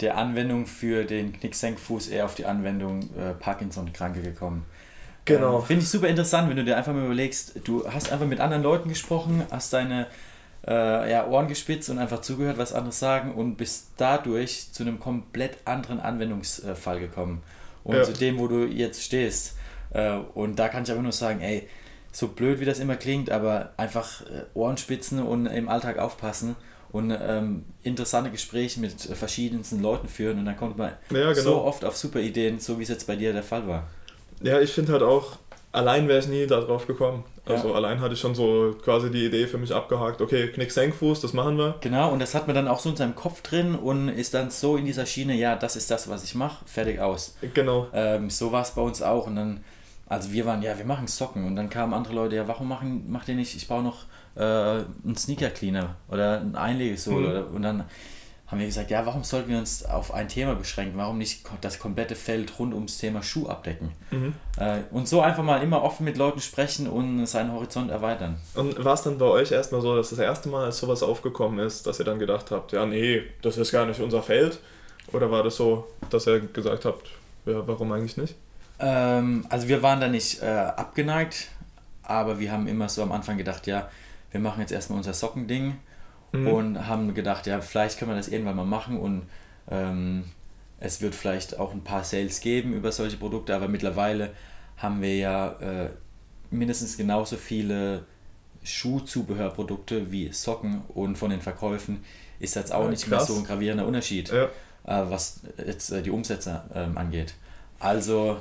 der 0.01 0.17
Anwendung 0.17 0.65
für 0.65 1.06
den 1.06 1.34
Knicksenkfuß 1.34 2.10
eher 2.10 2.25
auf 2.25 2.36
die 2.36 2.46
Anwendung 2.46 3.10
äh, 3.17 3.34
Parkinson-Kranke 3.39 4.22
gekommen. 4.22 4.65
Genau. 5.25 5.60
Ähm, 5.60 5.65
Finde 5.65 5.84
ich 5.84 5.89
super 5.89 6.08
interessant, 6.08 6.50
wenn 6.50 6.58
du 6.58 6.63
dir 6.63 6.77
einfach 6.77 6.94
mal 6.94 7.06
überlegst, 7.06 7.53
du 7.63 7.88
hast 7.88 8.12
einfach 8.12 8.25
mit 8.27 8.39
anderen 8.39 8.63
Leuten 8.63 8.89
gesprochen, 8.89 9.46
hast 9.51 9.72
deine 9.74 10.08
äh, 10.68 11.12
ja, 11.12 11.27
Ohren 11.27 11.48
gespitzt 11.48 11.89
und 11.89 11.98
einfach 12.00 12.22
zugehört, 12.22 12.58
was 12.58 12.74
andere 12.74 12.94
sagen 12.94 13.34
und 13.34 13.56
bist 13.56 13.92
dadurch 13.98 14.72
zu 14.72 14.84
einem 14.84 15.00
komplett 15.00 15.58
anderen 15.65 16.00
Anwendungsfall 16.00 17.00
gekommen. 17.00 17.42
Und 17.84 17.96
Ja. 17.96 18.03
zu 18.03 18.13
dem, 18.13 18.38
wo 18.39 18.48
du 18.48 18.65
jetzt 18.65 19.03
stehst. 19.03 19.56
Äh, 19.92 20.13
und 20.34 20.58
da 20.58 20.70
kann 20.70 20.84
ich 20.84 20.92
aber 20.92 21.01
nur 21.01 21.12
sagen, 21.12 21.42
ey, 21.42 21.68
so 22.12 22.30
blöd 22.30 22.60
wie 22.60 22.65
das 22.65 22.80
immer 22.80 22.96
klingt, 22.96 23.30
aber 23.30 23.74
einfach 23.77 24.22
äh, 24.22 24.44
Ohren 24.53 24.77
spitzen 24.77 25.20
und 25.22 25.48
im 25.48 25.68
Alltag 25.68 25.98
aufpassen 25.98 26.56
und 26.92 27.12
ähm, 27.12 27.65
interessante 27.82 28.30
Gespräche 28.30 28.80
mit 28.80 29.01
verschiedensten 29.01 29.82
Leuten 29.82 30.08
führen 30.08 30.38
und 30.39 30.46
dann 30.46 30.56
kommt 30.56 30.77
man 30.77 30.92
Ja, 31.10 31.34
genau. 31.34 31.42
so 31.42 31.62
oft 31.63 31.84
auf 31.84 31.98
super 31.98 32.20
Ideen, 32.20 32.60
so 32.60 32.77
wie 32.77 32.84
es 32.84 32.89
jetzt 32.89 33.08
bei 33.08 33.15
dir 33.15 33.34
der 33.34 33.44
Fall 33.44 33.68
war. 33.68 33.88
Ja, 34.43 34.59
ich 34.59 34.71
finde 34.71 34.91
halt 34.93 35.03
auch, 35.03 35.38
allein 35.71 36.07
wäre 36.07 36.19
ich 36.19 36.27
nie 36.27 36.45
darauf 36.45 36.85
gekommen. 36.85 37.23
Also 37.45 37.69
Ja. 37.69 37.75
allein 37.75 38.00
hatte 38.00 38.13
ich 38.13 38.19
schon 38.21 38.35
so 38.35 38.73
quasi 38.83 39.12
die 39.12 39.25
Idee 39.25 39.47
für 39.47 39.57
mich 39.57 39.73
abgehakt, 39.73 40.21
okay, 40.21 40.47
Knick 40.47 40.71
Senkfuß, 40.71 41.19
das 41.19 41.33
machen 41.33 41.57
wir. 41.57 41.75
Genau, 41.81 42.12
und 42.12 42.19
das 42.19 42.35
hat 42.35 42.47
man 42.47 42.55
dann 42.55 42.69
auch 42.69 42.79
so 42.79 42.89
in 42.89 42.95
seinem 42.95 43.15
Kopf 43.15 43.41
drin 43.41 43.75
und 43.75 44.07
ist 44.07 44.33
dann 44.33 44.50
so 44.50 44.77
in 44.77 44.85
dieser 44.85 45.05
Schiene, 45.05 45.33
ja, 45.35 45.55
das 45.57 45.75
ist 45.75 45.91
das, 45.91 46.07
was 46.09 46.23
ich 46.23 46.35
mache, 46.35 46.63
fertig 46.65 47.01
aus. 47.01 47.35
Genau. 47.53 47.88
Ähm, 47.93 48.29
so 48.29 48.51
war 48.53 48.62
es 48.62 48.71
bei 48.71 48.81
uns 48.81 49.01
auch 49.01 49.27
und 49.27 49.35
dann, 49.35 49.63
also 50.07 50.31
wir 50.31 50.45
waren, 50.45 50.62
ja, 50.62 50.77
wir 50.77 50.85
machen 50.85 51.07
Socken 51.07 51.45
und 51.45 51.57
dann 51.57 51.69
kamen 51.69 51.93
andere 51.93 52.13
Leute, 52.13 52.35
ja, 52.38 52.47
warum 52.47 52.69
machen, 52.69 53.12
macht 53.12 53.27
ihr 53.27 53.35
nicht, 53.35 53.55
ich 53.57 53.67
baue 53.67 53.83
noch 53.83 54.05
äh, 54.35 54.41
einen 54.41 55.17
Sneaker 55.17 55.50
Cleaner 55.50 55.95
oder 56.09 56.39
ein 56.39 56.55
Einlegesohle 56.55 57.29
oder, 57.29 57.47
und 57.53 57.62
dann 57.62 57.83
haben 58.53 58.60
wir 58.60 58.67
gesagt, 58.67 58.91
ja, 58.91 59.03
warum 59.03 59.24
sollten 59.24 59.50
wir 59.50 59.57
uns 59.57 59.83
auf 59.83 60.13
ein 60.13 60.27
Thema 60.27 60.53
beschränken, 60.53 60.95
warum 60.95 61.17
nicht 61.17 61.43
das 61.62 61.79
komplette 61.79 62.15
Feld 62.15 62.60
rund 62.60 62.75
ums 62.75 63.00
Thema 63.00 63.24
Schuh 63.24 63.48
abdecken. 63.48 63.91
Mhm. 64.12 64.36
Äh, 64.57 64.81
und 64.91 65.07
so 65.07 65.22
einfach 65.22 65.41
mal 65.41 65.63
immer 65.63 65.81
offen 65.81 66.03
mit 66.03 66.17
Leuten 66.17 66.39
sprechen 66.39 66.88
und 66.88 67.25
seinen 67.25 67.51
Horizont 67.51 67.89
erweitern. 67.89 68.38
Und 68.53 68.86
war 68.86 68.93
es 68.93 69.01
dann 69.01 69.17
bei 69.17 69.25
euch 69.25 69.51
erstmal 69.51 69.81
so, 69.81 69.95
dass 69.95 70.12
das 70.12 70.19
erste 70.19 70.50
Mal, 70.50 70.65
als 70.65 70.77
sowas 70.77 71.01
aufgekommen 71.01 71.65
ist, 71.65 71.88
dass 71.88 71.98
ihr 71.98 72.05
dann 72.05 72.19
gedacht 72.19 72.51
habt, 72.51 72.74
ja, 72.74 72.86
nee, 72.86 73.24
das 73.41 73.57
ist 73.57 73.72
gar 73.72 73.88
nicht 73.88 74.00
unser 74.00 74.22
Feld? 74.22 74.60
Oder 75.12 75.31
war 75.31 75.41
das 75.41 75.55
so, 75.55 75.88
dass 76.12 76.27
ihr 76.27 76.41
gesagt 76.41 76.86
habt, 76.86 77.10
ja, 77.48 77.67
warum 77.67 77.91
eigentlich 77.91 78.17
nicht? 78.17 78.36
Ähm, 78.77 79.48
also 79.50 79.67
wir 79.67 79.81
waren 79.81 80.00
da 80.00 80.07
nicht 80.07 80.43
äh, 80.43 80.45
abgeneigt, 80.45 81.48
aber 82.03 82.39
wir 82.39 82.51
haben 82.51 82.67
immer 82.67 82.88
so 82.88 83.01
am 83.01 83.12
Anfang 83.12 83.38
gedacht, 83.38 83.65
ja, 83.65 83.89
wir 84.29 84.39
machen 84.39 84.62
jetzt 84.62 84.72
erstmal 84.72 84.98
unser 84.98 85.13
Sockending 85.13 85.75
mhm. 86.34 86.48
und 86.48 86.88
haben 86.88 87.13
gedacht, 87.13 87.48
ja, 87.48 87.62
vielleicht 87.62 87.98
können 87.98 88.12
wir 88.12 88.18
das 88.18 88.28
irgendwann 88.28 88.58
mal 88.58 88.66
machen 88.66 89.00
und 89.00 89.24
ähm, 89.72 90.25
es 90.80 91.02
wird 91.02 91.16
vielleicht 91.16 91.58
auch 91.58 91.72
ein 91.72 91.84
paar 91.84 92.04
Sales 92.04 92.42
geben 92.42 92.74
über 92.74 92.92
solche 92.92 93.16
Produkte, 93.16 93.56
aber 93.56 93.70
mittlerweile 93.70 94.32
haben 94.78 95.02
wir 95.02 95.16
ja 95.16 95.52
äh, 95.62 95.90
mindestens 96.52 96.98
genauso 96.98 97.38
viele 97.38 98.06
Schuhzubehörprodukte 98.63 100.12
wie 100.12 100.32
Socken 100.34 100.82
und 100.90 101.18
von 101.18 101.30
den 101.30 101.42
Verkäufen 101.42 102.04
ist 102.40 102.56
jetzt 102.56 102.74
auch 102.74 102.84
ja, 102.84 102.90
nicht 102.90 103.08
krass. 103.08 103.28
mehr 103.30 103.36
so 103.36 103.42
ein 103.42 103.46
gravierender 103.46 103.88
Unterschied, 103.88 104.30
ja. 104.30 104.46
äh, 104.46 105.10
was 105.10 105.42
jetzt 105.66 105.92
äh, 105.92 106.02
die 106.02 106.12
Umsätze 106.12 106.63
ähm, 106.74 106.98
angeht. 106.98 107.36
Also, 107.80 108.38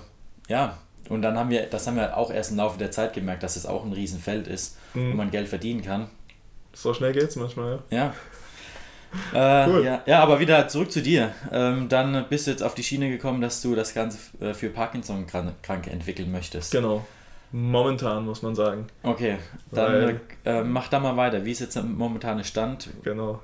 ja, 0.48 0.78
und 1.08 1.22
dann 1.22 1.36
haben 1.36 1.50
wir, 1.50 1.66
das 1.66 1.86
haben 1.86 1.96
wir 1.96 2.16
auch 2.16 2.30
erst 2.30 2.52
im 2.52 2.56
Laufe 2.56 2.78
der 2.78 2.90
Zeit 2.90 3.12
gemerkt, 3.12 3.42
dass 3.42 3.56
es 3.56 3.66
auch 3.66 3.84
ein 3.84 3.92
Riesenfeld 3.92 4.46
ist, 4.46 4.76
mhm. 4.94 5.12
wo 5.12 5.16
man 5.16 5.30
Geld 5.30 5.48
verdienen 5.48 5.82
kann. 5.82 6.08
So 6.74 6.94
schnell 6.94 7.12
geht 7.12 7.24
es 7.24 7.36
manchmal, 7.36 7.80
ja. 7.90 7.98
Ja. 7.98 8.14
Äh, 9.34 9.68
cool. 9.68 9.84
ja. 9.84 10.02
ja, 10.06 10.22
aber 10.22 10.40
wieder 10.40 10.68
zurück 10.68 10.90
zu 10.90 11.02
dir. 11.02 11.34
Ähm, 11.50 11.90
dann 11.90 12.24
bist 12.30 12.46
du 12.46 12.50
jetzt 12.50 12.62
auf 12.62 12.74
die 12.74 12.82
Schiene 12.82 13.10
gekommen, 13.10 13.42
dass 13.42 13.60
du 13.60 13.74
das 13.74 13.92
Ganze 13.92 14.16
äh, 14.40 14.54
für 14.54 14.70
Parkinson-Kranke 14.70 15.90
entwickeln 15.90 16.32
möchtest. 16.32 16.72
Genau. 16.72 17.04
Momentan, 17.52 18.24
muss 18.24 18.40
man 18.40 18.54
sagen. 18.54 18.86
Okay, 19.02 19.36
dann 19.70 20.18
äh, 20.46 20.62
mach 20.62 20.88
da 20.88 20.98
mal 20.98 21.14
weiter. 21.18 21.44
Wie 21.44 21.52
ist 21.52 21.60
jetzt 21.60 21.76
der 21.76 21.82
momentane 21.82 22.44
Stand? 22.44 22.88
Genau. 23.04 23.40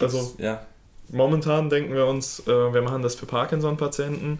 Also, 0.00 0.34
ja. 0.38 0.64
momentan 1.10 1.68
denken 1.68 1.94
wir 1.94 2.06
uns, 2.06 2.40
äh, 2.46 2.72
wir 2.72 2.80
machen 2.80 3.02
das 3.02 3.14
für 3.14 3.26
Parkinson-Patienten. 3.26 4.38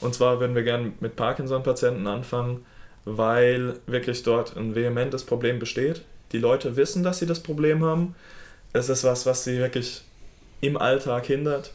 Und 0.00 0.14
zwar 0.14 0.40
würden 0.40 0.54
wir 0.54 0.62
gerne 0.62 0.92
mit 1.00 1.16
Parkinson-Patienten 1.16 2.06
anfangen, 2.06 2.64
weil 3.04 3.76
wirklich 3.86 4.22
dort 4.22 4.56
ein 4.56 4.74
vehementes 4.74 5.24
Problem 5.24 5.58
besteht. 5.58 6.02
Die 6.32 6.38
Leute 6.38 6.76
wissen, 6.76 7.02
dass 7.02 7.18
sie 7.18 7.26
das 7.26 7.40
Problem 7.40 7.84
haben. 7.84 8.14
Es 8.72 8.88
ist 8.88 9.04
was, 9.04 9.26
was 9.26 9.44
sie 9.44 9.58
wirklich 9.58 10.02
im 10.60 10.76
Alltag 10.76 11.26
hindert. 11.26 11.72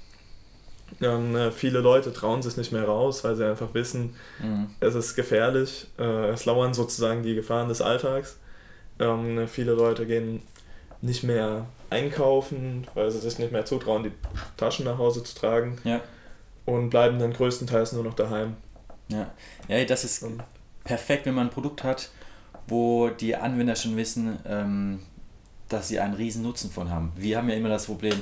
Ähm, 1.01 1.35
äh, 1.35 1.51
viele 1.51 1.79
Leute 1.79 2.13
trauen 2.13 2.41
sich 2.41 2.57
nicht 2.57 2.71
mehr 2.71 2.85
raus, 2.85 3.23
weil 3.23 3.35
sie 3.35 3.47
einfach 3.47 3.73
wissen, 3.73 4.15
mhm. 4.39 4.69
es 4.79 4.93
ist 4.95 5.15
gefährlich. 5.15 5.87
Äh, 5.97 6.29
es 6.29 6.45
lauern 6.45 6.73
sozusagen 6.73 7.23
die 7.23 7.35
Gefahren 7.35 7.67
des 7.67 7.81
Alltags. 7.81 8.37
Ähm, 8.99 9.47
viele 9.47 9.73
Leute 9.73 10.05
gehen 10.05 10.41
nicht 11.01 11.23
mehr 11.23 11.65
einkaufen, 11.89 12.87
weil 12.93 13.11
sie 13.11 13.19
sich 13.19 13.39
nicht 13.39 13.51
mehr 13.51 13.65
zutrauen, 13.65 14.03
die 14.03 14.11
Taschen 14.55 14.85
nach 14.85 14.97
Hause 14.97 15.23
zu 15.23 15.35
tragen. 15.35 15.77
Ja. 15.83 16.01
Und 16.65 16.89
bleiben 16.89 17.19
dann 17.19 17.33
größtenteils 17.33 17.91
nur 17.93 18.03
noch 18.03 18.13
daheim. 18.13 18.55
Ja, 19.09 19.31
ja 19.67 19.83
das 19.83 20.05
ist 20.05 20.25
perfekt, 20.83 21.25
wenn 21.25 21.33
man 21.33 21.47
ein 21.47 21.53
Produkt 21.53 21.83
hat, 21.83 22.09
wo 22.67 23.09
die 23.09 23.35
Anwender 23.35 23.75
schon 23.75 23.97
wissen, 23.97 24.37
ähm, 24.47 24.99
dass 25.69 25.87
sie 25.87 25.99
einen 25.99 26.13
riesen 26.13 26.43
Nutzen 26.43 26.69
von 26.69 26.89
haben. 26.89 27.11
Wir 27.15 27.37
haben 27.37 27.49
ja 27.49 27.55
immer 27.55 27.69
das 27.69 27.85
Problem, 27.85 28.21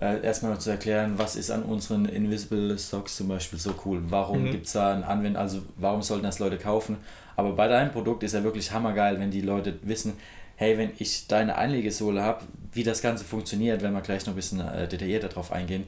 äh, 0.00 0.22
erstmal 0.24 0.58
zu 0.58 0.70
erklären, 0.70 1.14
was 1.16 1.36
ist 1.36 1.50
an 1.50 1.62
unseren 1.62 2.06
Invisible 2.06 2.78
Stocks 2.78 3.16
zum 3.16 3.28
Beispiel 3.28 3.58
so 3.58 3.74
cool. 3.84 4.02
Warum 4.08 4.44
mhm. 4.44 4.50
gibt 4.52 4.66
es 4.66 4.72
da 4.72 4.94
einen 4.94 5.04
Anwender, 5.04 5.40
also 5.40 5.62
warum 5.76 6.02
sollten 6.02 6.24
das 6.24 6.38
Leute 6.38 6.56
kaufen? 6.56 6.96
Aber 7.36 7.52
bei 7.52 7.68
deinem 7.68 7.92
Produkt 7.92 8.22
ist 8.22 8.32
ja 8.32 8.42
wirklich 8.42 8.72
hammergeil, 8.72 9.20
wenn 9.20 9.30
die 9.30 9.42
Leute 9.42 9.78
wissen, 9.82 10.14
hey, 10.56 10.76
wenn 10.76 10.90
ich 10.98 11.26
deine 11.26 11.56
Einlegesohle 11.56 12.22
habe, 12.22 12.44
wie 12.72 12.82
das 12.82 13.02
Ganze 13.02 13.24
funktioniert, 13.24 13.82
wenn 13.82 13.92
wir 13.92 14.00
gleich 14.00 14.26
noch 14.26 14.34
ein 14.34 14.36
bisschen 14.36 14.60
äh, 14.60 14.88
detaillierter 14.88 15.28
drauf 15.28 15.52
eingehen, 15.52 15.84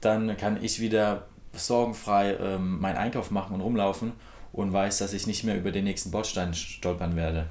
dann 0.00 0.36
kann 0.36 0.62
ich 0.62 0.80
wieder 0.80 1.26
sorgenfrei 1.52 2.36
ähm, 2.40 2.80
meinen 2.80 2.96
Einkauf 2.96 3.30
machen 3.30 3.54
und 3.54 3.60
rumlaufen 3.60 4.12
und 4.52 4.72
weiß, 4.72 4.98
dass 4.98 5.12
ich 5.12 5.26
nicht 5.26 5.44
mehr 5.44 5.56
über 5.56 5.70
den 5.70 5.84
nächsten 5.84 6.10
Bordstein 6.10 6.54
stolpern 6.54 7.16
werde. 7.16 7.46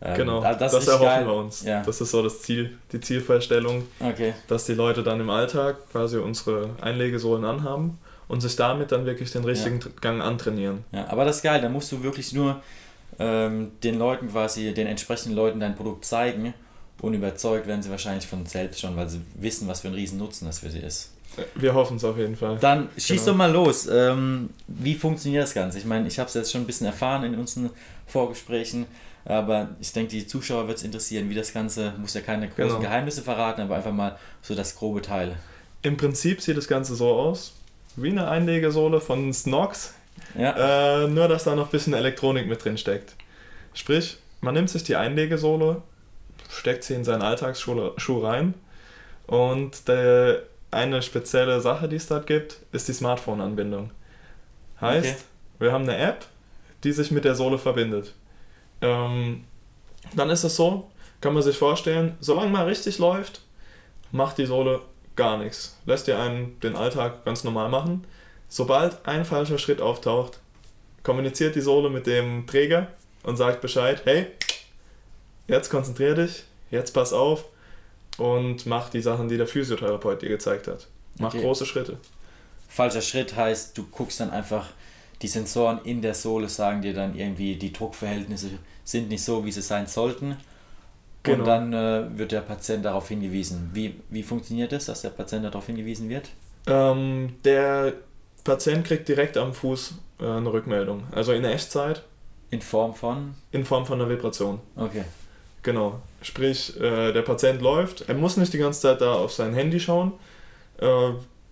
Ähm, 0.00 0.14
genau, 0.14 0.42
das, 0.42 0.72
das 0.72 0.88
erhoffen 0.88 1.06
geil. 1.06 1.26
wir 1.26 1.34
uns. 1.34 1.62
Ja. 1.62 1.82
Das 1.82 2.00
ist 2.00 2.10
so 2.10 2.22
das 2.22 2.42
Ziel, 2.42 2.76
die 2.92 3.00
Zielvorstellung, 3.00 3.86
okay. 4.00 4.34
dass 4.46 4.66
die 4.66 4.74
Leute 4.74 5.02
dann 5.02 5.20
im 5.20 5.30
Alltag 5.30 5.90
quasi 5.90 6.18
unsere 6.18 6.70
Einlegesohlen 6.80 7.44
anhaben 7.44 7.98
und 8.28 8.40
sich 8.40 8.56
damit 8.56 8.92
dann 8.92 9.06
wirklich 9.06 9.32
den 9.32 9.44
richtigen 9.44 9.80
ja. 9.80 9.86
Gang 10.00 10.22
antrainieren. 10.22 10.84
Ja, 10.92 11.08
aber 11.08 11.24
das 11.24 11.36
ist 11.36 11.42
geil, 11.42 11.60
da 11.60 11.68
musst 11.68 11.90
du 11.92 12.02
wirklich 12.02 12.32
nur 12.32 12.60
ähm, 13.18 13.72
den 13.82 13.98
Leuten 13.98 14.28
quasi, 14.28 14.74
den 14.74 14.86
entsprechenden 14.86 15.34
Leuten 15.34 15.60
dein 15.60 15.74
Produkt 15.74 16.04
zeigen 16.04 16.52
und 17.00 17.14
überzeugt 17.14 17.66
werden 17.66 17.82
sie 17.82 17.90
wahrscheinlich 17.90 18.26
von 18.26 18.44
selbst 18.44 18.80
schon, 18.80 18.96
weil 18.96 19.08
sie 19.08 19.20
wissen, 19.34 19.66
was 19.68 19.80
für 19.80 19.88
ein 19.88 19.94
riesen 19.94 20.18
Nutzen 20.18 20.46
das 20.46 20.58
für 20.58 20.70
sie 20.70 20.80
ist. 20.80 21.12
Wir 21.54 21.74
hoffen 21.74 21.98
es 21.98 22.04
auf 22.04 22.16
jeden 22.16 22.36
Fall. 22.36 22.58
Dann 22.58 22.88
schieß 22.96 23.20
genau. 23.20 23.26
doch 23.26 23.36
mal 23.36 23.52
los. 23.52 23.88
Ähm, 23.90 24.50
wie 24.68 24.94
funktioniert 24.94 25.42
das 25.42 25.54
Ganze? 25.54 25.78
Ich 25.78 25.84
meine, 25.84 26.08
ich 26.08 26.18
habe 26.18 26.28
es 26.28 26.34
jetzt 26.34 26.50
schon 26.50 26.62
ein 26.62 26.66
bisschen 26.66 26.86
erfahren 26.86 27.24
in 27.24 27.38
unseren 27.38 27.70
Vorgesprächen, 28.06 28.86
aber 29.24 29.70
ich 29.80 29.92
denke, 29.92 30.12
die 30.12 30.26
Zuschauer 30.26 30.68
wird 30.68 30.78
es 30.78 30.84
interessieren, 30.84 31.28
wie 31.28 31.34
das 31.34 31.52
Ganze, 31.52 31.92
muss 31.98 32.14
ja 32.14 32.20
keine 32.20 32.48
großen 32.48 32.68
genau. 32.68 32.80
Geheimnisse 32.80 33.22
verraten, 33.22 33.60
aber 33.60 33.76
einfach 33.76 33.92
mal 33.92 34.18
so 34.40 34.54
das 34.54 34.76
grobe 34.76 35.02
Teil. 35.02 35.36
Im 35.82 35.96
Prinzip 35.96 36.40
sieht 36.40 36.56
das 36.56 36.68
Ganze 36.68 36.94
so 36.94 37.10
aus, 37.10 37.54
wie 37.96 38.10
eine 38.10 38.28
Einlegesohle 38.28 39.00
von 39.00 39.32
Snox, 39.32 39.94
ja. 40.34 41.04
Äh, 41.04 41.08
nur, 41.08 41.28
dass 41.28 41.44
da 41.44 41.54
noch 41.54 41.66
ein 41.66 41.70
bisschen 41.70 41.94
Elektronik 41.94 42.46
mit 42.46 42.64
drin 42.64 42.78
steckt. 42.78 43.14
Sprich, 43.74 44.18
man 44.40 44.54
nimmt 44.54 44.70
sich 44.70 44.84
die 44.84 44.96
Einlegesohle, 44.96 45.82
steckt 46.48 46.84
sie 46.84 46.94
in 46.94 47.04
seinen 47.04 47.22
Alltagsschuh 47.22 48.18
rein 48.22 48.54
und 49.26 49.88
der, 49.88 50.42
eine 50.70 51.02
spezielle 51.02 51.60
Sache, 51.60 51.88
die 51.88 51.96
es 51.96 52.06
dort 52.06 52.26
gibt, 52.26 52.58
ist 52.72 52.88
die 52.88 52.92
Smartphone-Anbindung. 52.92 53.90
Heißt, 54.80 55.06
okay. 55.06 55.24
wir 55.58 55.72
haben 55.72 55.84
eine 55.84 55.96
App, 55.96 56.26
die 56.84 56.92
sich 56.92 57.10
mit 57.10 57.24
der 57.24 57.34
Sohle 57.34 57.58
verbindet. 57.58 58.14
Ähm, 58.80 59.44
dann 60.14 60.30
ist 60.30 60.44
es 60.44 60.56
so, 60.56 60.90
kann 61.20 61.34
man 61.34 61.42
sich 61.42 61.56
vorstellen, 61.56 62.16
solange 62.20 62.50
man 62.50 62.66
richtig 62.66 62.98
läuft, 62.98 63.40
macht 64.12 64.38
die 64.38 64.46
Sohle 64.46 64.80
gar 65.16 65.38
nichts. 65.38 65.78
Lässt 65.86 66.08
ihr 66.08 66.18
einen 66.18 66.60
den 66.60 66.76
Alltag 66.76 67.24
ganz 67.24 67.42
normal 67.42 67.68
machen. 67.68 68.06
Sobald 68.48 69.06
ein 69.06 69.24
falscher 69.24 69.58
Schritt 69.58 69.80
auftaucht, 69.80 70.40
kommuniziert 71.02 71.54
die 71.54 71.60
Sohle 71.60 71.90
mit 71.90 72.06
dem 72.06 72.46
Träger 72.46 72.88
und 73.22 73.36
sagt 73.36 73.60
Bescheid, 73.60 74.02
hey, 74.04 74.26
jetzt 75.48 75.70
konzentrier 75.70 76.14
dich, 76.14 76.44
jetzt 76.70 76.92
pass 76.92 77.12
auf 77.12 77.44
und 78.18 78.66
mach 78.66 78.90
die 78.90 79.00
Sachen, 79.00 79.28
die 79.28 79.36
der 79.36 79.46
Physiotherapeut 79.46 80.22
dir 80.22 80.28
gezeigt 80.28 80.68
hat. 80.68 80.86
Mach 81.18 81.34
okay. 81.34 81.42
große 81.42 81.66
Schritte. 81.66 81.98
Falscher 82.68 83.00
Schritt 83.00 83.36
heißt, 83.36 83.76
du 83.76 83.86
guckst 83.90 84.20
dann 84.20 84.30
einfach, 84.30 84.68
die 85.22 85.28
Sensoren 85.28 85.80
in 85.84 86.02
der 86.02 86.14
Sohle 86.14 86.48
sagen 86.48 86.82
dir 86.82 86.92
dann 86.92 87.14
irgendwie, 87.16 87.56
die 87.56 87.72
Druckverhältnisse 87.72 88.50
sind 88.84 89.08
nicht 89.08 89.22
so, 89.22 89.44
wie 89.44 89.52
sie 89.52 89.62
sein 89.62 89.86
sollten. 89.86 90.36
Genau. 91.22 91.38
Und 91.38 91.44
dann 91.46 91.72
äh, 91.72 92.18
wird 92.18 92.32
der 92.32 92.42
Patient 92.42 92.84
darauf 92.84 93.08
hingewiesen. 93.08 93.70
Wie, 93.72 94.00
wie 94.10 94.22
funktioniert 94.22 94.72
das, 94.72 94.86
dass 94.86 95.02
der 95.02 95.10
Patient 95.10 95.44
darauf 95.44 95.66
hingewiesen 95.66 96.08
wird? 96.08 96.30
Ähm, 96.66 97.34
der 97.44 97.94
Patient 98.44 98.84
kriegt 98.84 99.08
direkt 99.08 99.36
am 99.36 99.52
Fuß 99.52 99.94
äh, 100.20 100.24
eine 100.24 100.52
Rückmeldung. 100.52 101.04
Also 101.12 101.32
in 101.32 101.44
Echtzeit. 101.44 102.02
In 102.50 102.60
Form 102.60 102.94
von? 102.94 103.34
In 103.50 103.64
Form 103.64 103.86
von 103.86 104.00
einer 104.00 104.08
Vibration. 104.08 104.60
Okay. 104.76 105.04
Genau. 105.66 106.00
Sprich, 106.22 106.80
äh, 106.80 107.12
der 107.12 107.22
Patient 107.22 107.60
läuft, 107.60 108.08
er 108.08 108.14
muss 108.14 108.36
nicht 108.36 108.52
die 108.52 108.58
ganze 108.58 108.80
Zeit 108.80 109.00
da 109.00 109.14
auf 109.14 109.32
sein 109.32 109.52
Handy 109.52 109.80
schauen. 109.80 110.12
Äh, 110.78 111.10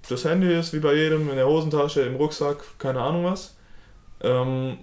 das 0.09 0.25
Handy 0.25 0.56
ist 0.56 0.73
wie 0.73 0.78
bei 0.78 0.94
jedem 0.94 1.28
in 1.28 1.35
der 1.35 1.49
Hosentasche, 1.49 2.02
im 2.02 2.14
Rucksack, 2.14 2.59
keine 2.78 3.00
Ahnung 3.00 3.25
was. 3.25 3.56
Ähm, 4.23 4.78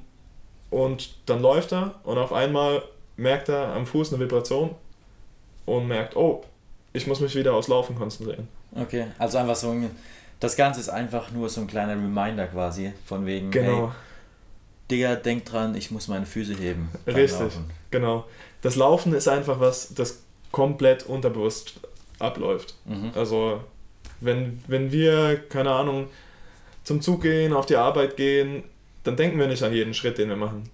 und 0.69 1.15
dann 1.27 1.41
läuft 1.41 1.71
er 1.71 1.95
und 2.03 2.17
auf 2.17 2.33
einmal 2.33 2.83
merkt 3.15 3.47
er 3.47 3.73
am 3.73 3.85
Fuß 3.85 4.13
eine 4.13 4.21
Vibration 4.21 4.75
und 5.65 5.87
merkt, 5.87 6.17
oh, 6.17 6.43
ich 6.91 7.07
muss 7.07 7.21
mich 7.21 7.33
wieder 7.33 7.53
aufs 7.53 7.69
Laufen 7.69 7.95
konzentrieren. 7.95 8.49
Okay, 8.75 9.07
also 9.17 9.37
einfach 9.37 9.55
so 9.55 9.71
ein 9.71 9.89
das 10.41 10.55
Ganze 10.55 10.79
ist 10.79 10.89
einfach 10.89 11.31
nur 11.31 11.47
so 11.49 11.61
ein 11.61 11.67
kleiner 11.67 11.93
Reminder 11.93 12.47
quasi, 12.47 12.91
von 13.05 13.25
wegen, 13.25 13.51
genau. 13.51 13.87
hey, 13.87 13.89
Digga, 14.91 15.15
denk 15.15 15.45
dran, 15.45 15.75
ich 15.75 15.89
muss 15.89 16.07
meine 16.07 16.25
Füße 16.25 16.53
heben. 16.53 16.89
Richtig, 17.07 17.39
Laufen. 17.39 17.71
genau. 17.89 18.25
Das 18.61 18.75
Laufen 18.75 19.13
ist 19.13 19.27
einfach 19.27 19.59
was, 19.59 19.93
das 19.93 20.21
komplett 20.51 21.05
unterbewusst 21.07 21.79
abläuft. 22.19 22.75
Mhm. 22.85 23.11
Also, 23.15 23.61
wenn, 24.19 24.61
wenn 24.67 24.91
wir, 24.91 25.41
keine 25.49 25.71
Ahnung, 25.71 26.07
zum 26.83 27.01
Zug 27.01 27.21
gehen, 27.21 27.53
auf 27.53 27.65
die 27.65 27.75
Arbeit 27.75 28.17
gehen, 28.17 28.63
dann 29.03 29.15
denken 29.15 29.39
wir 29.39 29.47
nicht 29.47 29.63
an 29.63 29.73
jeden 29.73 29.93
Schritt, 29.93 30.17
den 30.17 30.29
wir 30.29 30.35
machen. 30.35 30.69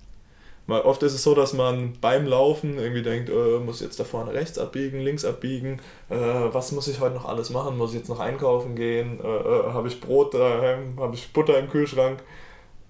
Weil 0.67 0.81
oft 0.81 1.01
ist 1.03 1.13
es 1.13 1.23
so, 1.23 1.33
dass 1.33 1.53
man 1.53 1.93
beim 2.01 2.27
Laufen 2.27 2.77
irgendwie 2.77 3.01
denkt, 3.01 3.29
äh, 3.29 3.59
muss 3.59 3.79
jetzt 3.79 4.01
da 4.01 4.03
vorne 4.03 4.33
rechts 4.33 4.59
abbiegen, 4.59 4.99
links 4.99 5.23
abbiegen, 5.23 5.79
äh, 6.09 6.15
was 6.15 6.73
muss 6.73 6.89
ich 6.89 6.99
heute 6.99 7.15
noch 7.15 7.23
alles 7.23 7.49
machen, 7.51 7.77
muss 7.77 7.91
ich 7.91 7.99
jetzt 7.99 8.09
noch 8.09 8.19
einkaufen 8.19 8.75
gehen, 8.75 9.21
äh, 9.23 9.27
äh 9.27 9.63
habe 9.71 9.87
ich 9.87 10.01
Brot 10.01 10.33
daheim, 10.33 10.99
habe 10.99 11.15
ich 11.15 11.31
Butter 11.31 11.57
im 11.57 11.69
Kühlschrank. 11.69 12.19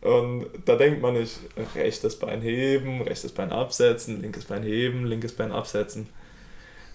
Und 0.07 0.45
da 0.63 0.77
denkt 0.77 1.01
man 1.01 1.15
nicht, 1.15 1.37
rechtes 1.75 2.17
Bein 2.17 2.41
heben, 2.41 3.01
rechtes 3.01 3.33
Bein 3.33 3.51
absetzen, 3.51 4.21
linkes 4.21 4.45
Bein 4.45 4.63
heben, 4.63 5.05
linkes 5.05 5.33
Bein 5.33 5.51
absetzen. 5.51 6.07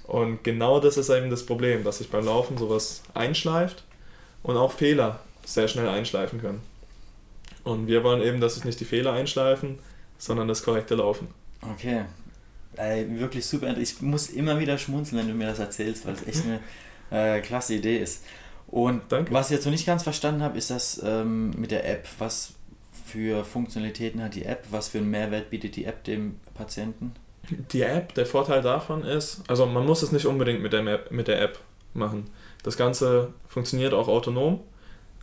Und 0.05 0.43
genau 0.45 0.81
das 0.81 0.97
ist 0.97 1.11
eben 1.11 1.29
das 1.29 1.45
Problem, 1.45 1.85
dass 1.85 1.99
sich 1.99 2.09
beim 2.09 2.25
Laufen 2.25 2.57
sowas 2.57 3.03
einschleift 3.13 3.85
und 4.43 4.57
auch 4.57 4.73
Fehler 4.73 5.21
sehr 5.45 5.69
schnell 5.69 5.89
einschleifen 5.89 6.41
können. 6.41 6.63
Und 7.65 7.87
wir 7.87 8.03
wollen 8.03 8.23
eben, 8.23 8.41
dass 8.41 8.55
sich 8.55 8.65
nicht 8.65 8.81
die 8.81 8.87
Fehler 8.87 9.13
einschleifen, 9.13 9.79
sondern 10.17 10.49
das 10.49 10.63
korrekte 10.63 10.95
Laufen. 10.95 11.29
Okay. 11.75 12.07
Ey, 12.77 13.07
wirklich 13.21 13.45
super. 13.45 13.77
Ich 13.77 14.01
muss 14.01 14.31
immer 14.31 14.59
wieder 14.59 14.79
schmunzeln, 14.79 15.21
wenn 15.21 15.29
du 15.29 15.35
mir 15.35 15.49
das 15.49 15.59
erzählst, 15.59 16.07
weil 16.07 16.15
es 16.15 16.27
echt 16.27 16.45
eine 16.47 17.37
äh, 17.37 17.41
klasse 17.43 17.75
Idee 17.75 17.99
ist. 17.99 18.25
Und 18.69 19.03
Danke. 19.11 19.35
was 19.35 19.51
ich 19.51 19.57
jetzt 19.57 19.67
noch 19.67 19.73
nicht 19.73 19.85
ganz 19.85 20.03
verstanden 20.03 20.43
habe, 20.43 20.57
ist 20.57 20.71
das 20.71 20.99
ähm, 21.05 21.51
mit 21.51 21.71
der 21.71 21.87
App. 21.87 22.09
Was 22.19 22.55
für 23.13 23.45
Funktionalitäten 23.45 24.23
hat 24.23 24.35
die 24.35 24.45
App? 24.45 24.65
Was 24.71 24.89
für 24.89 24.99
einen 24.99 25.11
Mehrwert 25.11 25.51
bietet 25.51 25.77
die 25.77 25.85
App 25.85 26.05
dem 26.05 26.41
Patienten? 26.55 27.13
Die 27.73 27.83
App, 27.83 28.15
der 28.15 28.27
Vorteil 28.27 28.63
davon 28.63 29.05
ist, 29.05 29.43
also 29.49 29.67
man 29.67 29.85
muss 29.85 30.03
es 30.03 30.13
nicht 30.13 30.27
unbedingt 30.27 30.63
mit 30.63 30.73
der, 30.73 30.87
App, 30.87 31.11
mit 31.11 31.29
der 31.29 31.41
App 31.43 31.59
machen. 31.93 32.31
Das 32.63 32.77
Ganze 32.77 33.33
funktioniert 33.47 33.93
auch 33.93 34.09
autonom. 34.09 34.61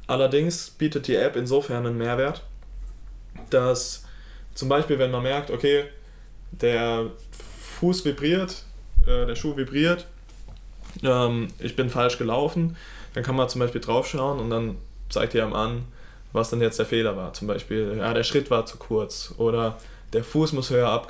Allerdings 0.08 0.70
bietet 0.70 1.08
die 1.08 1.16
App 1.16 1.36
insofern 1.36 1.86
einen 1.86 1.98
Mehrwert, 1.98 2.44
dass 3.50 4.04
zum 4.54 4.70
Beispiel, 4.70 5.00
wenn 5.00 5.12
man 5.12 5.24
merkt, 5.24 5.50
okay, 5.50 5.86
der 6.52 7.12
Fuß 7.80 8.06
vibriert, 8.06 8.64
äh, 9.08 9.26
der 9.26 9.36
Schuh 9.36 9.56
vibriert, 9.56 10.06
ähm, 11.04 11.48
ich 11.60 11.76
bin 11.76 11.90
falsch 11.90 12.18
gelaufen, 12.18 12.76
dann 13.14 13.24
kann 13.24 13.36
man 13.36 13.50
zum 13.50 13.62
Beispiel 13.62 13.82
draufschauen 13.82 14.40
und 14.40 14.50
dann 14.50 14.78
zeigt 15.10 15.34
ihr 15.34 15.44
einem 15.44 15.54
an, 15.54 15.84
was 16.34 16.50
dann 16.50 16.62
jetzt 16.62 16.80
der 16.80 16.86
Fehler 16.86 17.16
war. 17.16 17.34
Zum 17.34 17.48
Beispiel, 17.48 17.96
ja, 17.98 18.14
der 18.14 18.24
Schritt 18.24 18.52
war 18.52 18.66
zu 18.66 18.78
kurz 18.78 19.34
oder 19.38 19.78
der 20.14 20.24
Fuß 20.24 20.54
muss 20.54 20.70
höher 20.70 21.02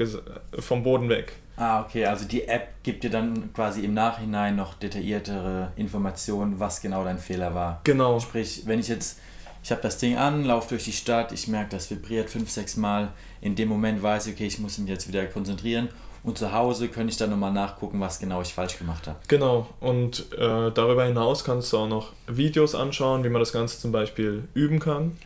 vom 0.60 0.84
Boden 0.84 1.10
weg. 1.10 1.34
Ah, 1.58 1.82
okay, 1.82 2.06
also 2.06 2.26
die 2.26 2.48
App 2.48 2.70
gibt 2.84 3.04
dir 3.04 3.10
dann 3.10 3.54
quasi 3.54 3.84
im 3.84 3.94
Nachhinein 3.94 4.56
noch 4.56 4.76
detailliertere 4.76 5.74
Informationen, 5.76 6.60
was 6.60 6.82
genau 6.82 7.04
dein 7.04 7.18
Fehler 7.18 7.54
war. 7.54 7.82
Genau. 7.84 8.20
Sprich, 8.20 8.64
wenn 8.66 8.80
ich 8.80 8.88
jetzt, 8.88 9.20
ich 9.62 9.72
habe 9.72 9.82
das 9.82 9.98
Ding 9.98 10.16
an, 10.16 10.46
laufe 10.46 10.70
durch 10.70 10.86
die 10.86 10.94
Stadt, 10.94 11.34
ich 11.34 11.50
merke, 11.50 11.72
das 11.72 11.92
vibriert 11.92 12.30
fünf, 12.30 12.50
sechs 12.50 12.78
Mal, 12.78 13.10
in 13.42 13.56
dem 13.56 13.68
Moment 13.68 14.02
weiß 14.02 14.28
ich, 14.28 14.36
okay, 14.36 14.48
ich 14.48 14.60
muss 14.60 14.78
mich 14.78 14.90
jetzt 14.90 15.10
wieder 15.10 15.26
konzentrieren 15.26 15.90
und 16.24 16.38
zu 16.38 16.52
Hause 16.52 16.90
könnte 16.90 17.12
ich 17.12 17.18
dann 17.18 17.30
nochmal 17.30 17.54
nachgucken, 17.54 18.00
was 18.00 18.20
genau 18.20 18.42
ich 18.42 18.54
falsch 18.54 18.78
gemacht 18.78 19.08
habe. 19.08 19.18
Genau, 19.28 19.68
und 19.80 20.32
äh, 20.34 20.72
darüber 20.72 21.06
hinaus 21.06 21.44
kannst 21.44 21.72
du 21.74 21.78
auch 21.78 21.88
noch 21.88 22.14
Videos 22.28 22.76
anschauen, 22.76 23.24
wie 23.24 23.30
man 23.30 23.40
das 23.40 23.52
Ganze 23.52 23.80
zum 23.80 23.92
Beispiel 23.92 24.48
üben 24.54 24.80
kann. 24.80 25.18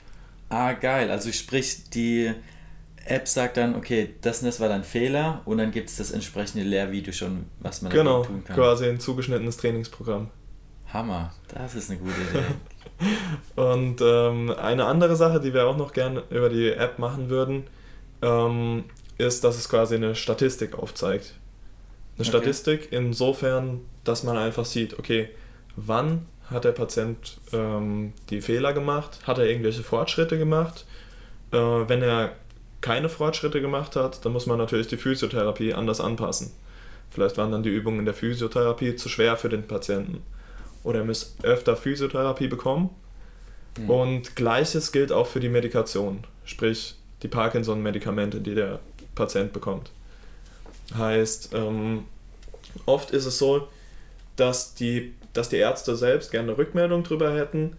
Ah, 0.49 0.73
geil. 0.73 1.09
Also 1.09 1.31
sprich, 1.31 1.89
die 1.89 2.31
App 3.05 3.27
sagt 3.27 3.57
dann, 3.57 3.75
okay, 3.75 4.13
das 4.21 4.39
und 4.39 4.45
das 4.45 4.59
war 4.59 4.69
dein 4.69 4.83
Fehler 4.83 5.41
und 5.45 5.57
dann 5.57 5.71
gibt 5.71 5.89
es 5.89 5.97
das 5.97 6.11
entsprechende 6.11 6.63
Lehrvideo 6.63 7.11
schon, 7.11 7.45
was 7.59 7.81
man 7.81 7.91
genau, 7.91 8.23
tun 8.23 8.43
kann. 8.45 8.55
Genau, 8.55 8.67
quasi 8.67 8.87
ein 8.87 8.99
zugeschnittenes 8.99 9.57
Trainingsprogramm. 9.57 10.29
Hammer, 10.93 11.33
das 11.47 11.73
ist 11.75 11.89
eine 11.89 11.99
gute 11.99 12.13
Idee. 12.21 13.09
und 13.55 13.99
ähm, 14.01 14.51
eine 14.51 14.85
andere 14.85 15.15
Sache, 15.15 15.39
die 15.39 15.53
wir 15.53 15.65
auch 15.65 15.75
noch 15.75 15.91
gerne 15.91 16.23
über 16.29 16.49
die 16.49 16.69
App 16.69 16.99
machen 16.99 17.29
würden, 17.29 17.63
ähm, 18.21 18.85
ist, 19.17 19.43
dass 19.43 19.57
es 19.57 19.69
quasi 19.69 19.95
eine 19.95 20.15
Statistik 20.15 20.77
aufzeigt. 20.77 21.33
Eine 22.15 22.27
okay. 22.27 22.29
Statistik 22.29 22.87
insofern, 22.91 23.81
dass 24.03 24.23
man 24.23 24.37
einfach 24.37 24.65
sieht, 24.65 24.99
okay, 24.99 25.29
wann 25.75 26.25
hat 26.49 26.65
der 26.65 26.71
Patient 26.71 27.39
ähm, 27.51 28.13
die 28.29 28.41
Fehler 28.41 28.73
gemacht, 28.73 29.19
hat 29.23 29.37
er 29.37 29.45
irgendwelche 29.45 29.83
Fortschritte 29.83 30.37
gemacht. 30.37 30.85
Äh, 31.51 31.57
wenn 31.57 32.01
er 32.01 32.33
keine 32.81 33.09
Fortschritte 33.09 33.61
gemacht 33.61 33.95
hat, 33.95 34.25
dann 34.25 34.33
muss 34.33 34.45
man 34.45 34.57
natürlich 34.57 34.87
die 34.87 34.97
Physiotherapie 34.97 35.73
anders 35.73 36.01
anpassen. 36.01 36.51
Vielleicht 37.09 37.37
waren 37.37 37.51
dann 37.51 37.63
die 37.63 37.69
Übungen 37.69 37.99
in 37.99 38.05
der 38.05 38.13
Physiotherapie 38.13 38.95
zu 38.95 39.07
schwer 39.07 39.37
für 39.37 39.49
den 39.49 39.67
Patienten. 39.67 40.21
Oder 40.83 40.99
er 40.99 41.05
muss 41.05 41.35
öfter 41.43 41.77
Physiotherapie 41.77 42.47
bekommen. 42.47 42.89
Mhm. 43.77 43.89
Und 43.89 44.35
gleiches 44.35 44.91
gilt 44.91 45.11
auch 45.11 45.27
für 45.27 45.39
die 45.39 45.49
Medikation, 45.49 46.25
sprich 46.43 46.95
die 47.21 47.27
Parkinson-Medikamente, 47.27 48.41
die 48.41 48.55
der 48.55 48.79
Patient 49.15 49.53
bekommt. 49.53 49.91
Heißt, 50.97 51.53
ähm, 51.53 52.05
oft 52.85 53.11
ist 53.11 53.25
es 53.25 53.37
so, 53.37 53.67
dass 54.35 54.73
die, 54.73 55.13
dass 55.33 55.49
die 55.49 55.57
Ärzte 55.57 55.95
selbst 55.95 56.31
gerne 56.31 56.49
eine 56.49 56.57
Rückmeldung 56.57 57.03
darüber 57.03 57.33
hätten, 57.33 57.77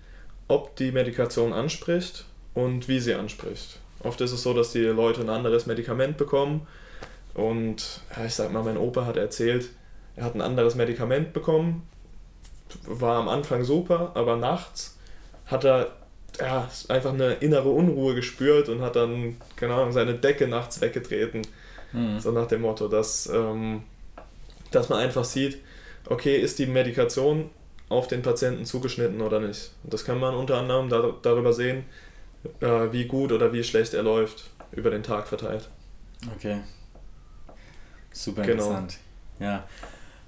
ob 0.49 0.77
die 0.77 0.93
Medikation 0.93 1.53
anspricht 1.53 2.25
und 2.55 2.89
wie 2.89 3.01
sie 3.01 3.15
anspricht. 3.15 3.79
Oft 4.01 4.21
ist 4.21 4.33
es 4.33 4.43
so, 4.43 4.53
dass 4.53 4.73
die 4.73 4.81
Leute 4.81 5.23
ein 5.23 5.31
anderes 5.31 5.67
Medikament 5.67 6.17
bekommen 6.17 6.67
und 7.35 8.01
ja, 8.17 8.25
ich 8.25 8.35
sag 8.35 8.53
mal, 8.53 8.63
mein 8.63 8.77
Opa 8.77 9.07
hat 9.07 9.17
erzählt, 9.17 9.71
er 10.17 10.25
hat 10.25 10.35
ein 10.35 10.41
anderes 10.41 10.77
Medikament 10.77 11.33
bekommen, 11.33 11.87
war 12.87 13.17
am 13.19 13.29
Anfang 13.29 13.65
super, 13.65 14.13
aber 14.15 14.37
nachts 14.37 14.97
hat 15.47 15.65
er 15.65 15.93
ja, 16.41 16.69
einfach 16.89 17.13
eine 17.13 17.35
innere 17.35 17.69
Unruhe 17.69 18.15
gespürt 18.15 18.69
und 18.69 18.81
hat 18.81 18.97
dann, 18.97 19.37
keine 19.57 19.75
Ahnung, 19.75 19.93
seine 19.93 20.15
Decke 20.15 20.49
nachts 20.49 20.81
weggetreten. 20.81 21.43
Mhm. 21.93 22.19
So 22.21 22.33
nach 22.33 22.47
dem 22.47 22.63
Motto, 22.63 22.89
dass, 22.89 23.27
ähm, 23.27 23.85
dass 24.71 24.89
man 24.89 24.99
einfach 24.99 25.25
sieht, 25.25 25.59
okay, 26.07 26.37
ist 26.37 26.59
die 26.59 26.67
Medikation 26.67 27.51
auf 27.89 28.09
den 28.09 28.23
Patienten 28.23 28.65
zugeschnitten 28.65 29.21
oder 29.21 29.41
nicht. 29.41 29.71
Und 29.85 29.93
das 29.93 30.05
kann 30.05 30.19
man 30.19 30.35
unter 30.35 30.59
anderem 30.59 30.89
da, 30.89 31.15
darüber 31.23 31.53
sehen, 31.53 31.85
äh, 32.61 32.93
wie 32.93 33.05
gut 33.05 33.33
oder 33.33 33.53
wie 33.53 33.63
schlecht 33.63 33.95
er 33.95 34.03
läuft, 34.03 34.51
über 34.73 34.91
den 34.91 35.03
Tag 35.03 35.29
verteilt. 35.29 35.69
Okay. 36.35 36.61
Super 38.13 38.43
genau. 38.43 38.65
interessant. 38.65 38.99
Ja. 39.39 39.67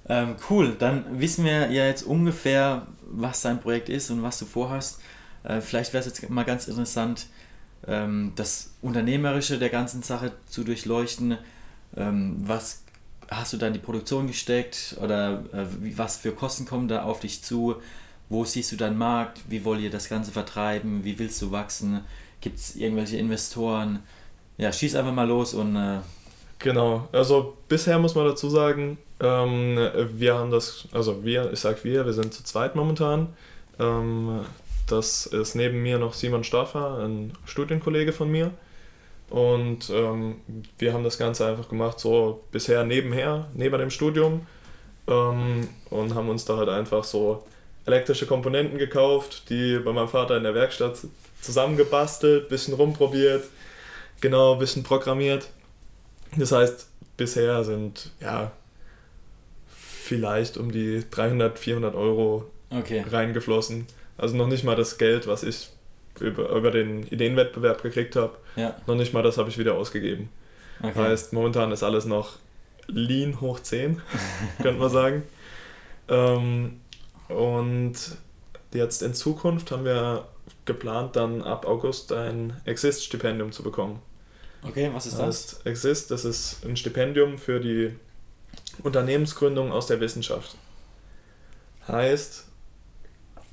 Ähm, 0.09 0.35
cool, 0.49 0.75
dann 0.77 1.19
wissen 1.19 1.43
wir 1.43 1.69
ja 1.69 1.85
jetzt 1.85 2.03
ungefähr, 2.03 2.87
was 3.01 3.41
dein 3.41 3.59
Projekt 3.59 3.89
ist 3.89 4.09
und 4.09 4.23
was 4.23 4.39
du 4.39 4.45
vorhast. 4.45 5.01
Äh, 5.47 5.61
vielleicht 5.61 5.93
wäre 5.93 6.01
es 6.01 6.07
jetzt 6.07 6.29
mal 6.29 6.43
ganz 6.43 6.67
interessant, 6.67 7.27
ähm, 7.87 8.33
das 8.35 8.71
Unternehmerische 8.81 9.57
der 9.57 9.69
ganzen 9.69 10.03
Sache 10.03 10.33
zu 10.47 10.63
durchleuchten. 10.63 11.37
Ähm, 11.95 12.37
was 12.39 12.83
hast 13.29 13.53
du 13.53 13.57
da 13.57 13.67
in 13.67 13.73
die 13.73 13.79
Produktion 13.79 14.27
gesteckt 14.27 14.97
oder 15.01 15.43
äh, 15.53 15.65
was 15.95 16.17
für 16.17 16.31
Kosten 16.31 16.65
kommen 16.65 16.87
da 16.87 17.03
auf 17.03 17.21
dich 17.21 17.43
zu? 17.43 17.75
Wo 18.29 18.43
siehst 18.43 18.71
du 18.73 18.75
deinen 18.75 18.97
Markt? 18.97 19.41
Wie 19.47 19.63
wollt 19.63 19.81
ihr 19.81 19.89
das 19.89 20.09
Ganze 20.09 20.31
vertreiben? 20.31 21.05
Wie 21.05 21.17
willst 21.17 21.41
du 21.41 21.51
wachsen? 21.51 22.01
Gibt 22.41 22.59
es 22.59 22.75
irgendwelche 22.75 23.17
Investoren? 23.17 23.99
Ja, 24.57 24.71
schieß 24.71 24.95
einfach 24.95 25.13
mal 25.13 25.27
los 25.27 25.53
und. 25.53 25.75
Äh 25.75 25.99
genau, 26.59 27.07
also 27.13 27.57
bisher 27.69 27.99
muss 27.99 28.15
man 28.15 28.25
dazu 28.25 28.49
sagen, 28.49 28.97
ähm, 29.21 29.77
wir 30.13 30.35
haben 30.35 30.51
das, 30.51 30.87
also 30.91 31.23
wir, 31.23 31.53
ich 31.53 31.59
sag 31.59 31.83
wir, 31.85 32.05
wir 32.05 32.13
sind 32.13 32.33
zu 32.33 32.43
zweit 32.43 32.75
momentan. 32.75 33.29
Ähm, 33.79 34.41
das 34.87 35.25
ist 35.25 35.55
neben 35.55 35.83
mir 35.83 35.99
noch 35.99 36.13
Simon 36.13 36.43
Staffer, 36.43 36.99
ein 36.99 37.33
Studienkollege 37.45 38.13
von 38.13 38.29
mir. 38.29 38.51
Und 39.29 39.89
ähm, 39.89 40.37
wir 40.77 40.93
haben 40.93 41.03
das 41.03 41.17
Ganze 41.17 41.45
einfach 41.45 41.67
gemacht, 41.67 41.99
so 41.99 42.43
bisher 42.51 42.83
nebenher, 42.85 43.47
neben 43.53 43.77
dem 43.77 43.89
Studium. 43.89 44.47
Ähm, 45.07 45.67
und 45.89 46.15
haben 46.15 46.29
uns 46.29 46.45
da 46.45 46.57
halt 46.57 46.69
einfach 46.69 47.03
so 47.03 47.43
elektrische 47.85 48.25
Komponenten 48.25 48.77
gekauft, 48.77 49.49
die 49.49 49.79
bei 49.79 49.91
meinem 49.91 50.09
Vater 50.09 50.37
in 50.37 50.43
der 50.43 50.53
Werkstatt 50.53 50.97
zusammengebastelt, 51.41 52.49
bisschen 52.49 52.73
rumprobiert, 52.73 53.45
genau, 54.21 54.55
bisschen 54.55 54.83
programmiert. 54.83 55.47
Das 56.35 56.51
heißt, 56.51 56.89
bisher 57.15 57.63
sind 57.63 58.11
ja 58.19 58.51
vielleicht 59.67 60.57
um 60.57 60.71
die 60.71 61.03
300, 61.09 61.57
400 61.57 61.95
Euro 61.95 62.49
okay. 62.69 63.03
reingeflossen. 63.09 63.87
Also 64.17 64.35
noch 64.35 64.47
nicht 64.47 64.63
mal 64.63 64.75
das 64.75 64.97
Geld, 64.97 65.27
was 65.27 65.43
ich 65.43 65.69
über, 66.19 66.49
über 66.49 66.71
den 66.71 67.03
Ideenwettbewerb 67.03 67.83
gekriegt 67.83 68.15
habe. 68.15 68.35
Ja. 68.55 68.75
Noch 68.87 68.95
nicht 68.95 69.13
mal 69.13 69.23
das 69.23 69.37
habe 69.37 69.49
ich 69.49 69.57
wieder 69.57 69.75
ausgegeben. 69.75 70.29
Okay. 70.81 70.95
Heißt, 70.95 71.33
momentan 71.33 71.71
ist 71.71 71.83
alles 71.83 72.05
noch 72.05 72.37
lean 72.87 73.41
hoch 73.41 73.59
10, 73.59 74.01
könnte 74.61 74.79
man 74.79 74.89
sagen. 74.89 75.23
Ähm, 76.07 76.79
und 77.27 77.95
jetzt 78.73 79.01
in 79.01 79.13
Zukunft 79.13 79.71
haben 79.71 79.85
wir 79.85 80.27
geplant, 80.65 81.15
dann 81.15 81.41
ab 81.41 81.65
August 81.65 82.11
ein 82.11 82.59
Exist-Stipendium 82.65 83.51
zu 83.51 83.63
bekommen. 83.63 84.01
Okay, 84.63 84.89
was 84.93 85.05
ist 85.05 85.17
das? 85.17 85.25
Heißt, 85.27 85.65
Exist, 85.65 86.11
das 86.11 86.25
ist 86.25 86.65
ein 86.65 86.75
Stipendium 86.77 87.37
für 87.37 87.59
die 87.59 87.93
Unternehmensgründung 88.83 89.71
aus 89.71 89.87
der 89.87 89.99
Wissenschaft. 89.99 90.55
Heißt, 91.87 92.46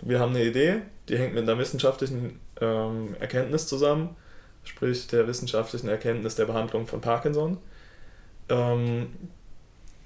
wir 0.01 0.21
haben 0.21 0.35
eine 0.35 0.45
Idee, 0.45 0.83
die 1.09 1.19
hängt 1.19 1.35
mit 1.35 1.43
einer 1.43 1.59
wissenschaftlichen 1.59 2.41
ähm, 2.61 3.17
Erkenntnis 3.21 3.67
zusammen, 3.67 4.17
sprich 4.65 5.07
der 5.07 5.27
wissenschaftlichen 5.27 5.89
Erkenntnis 5.89 6.35
der 6.35 6.47
Behandlung 6.47 6.87
von 6.87 7.01
Parkinson. 7.01 7.59
Ähm, 8.49 9.09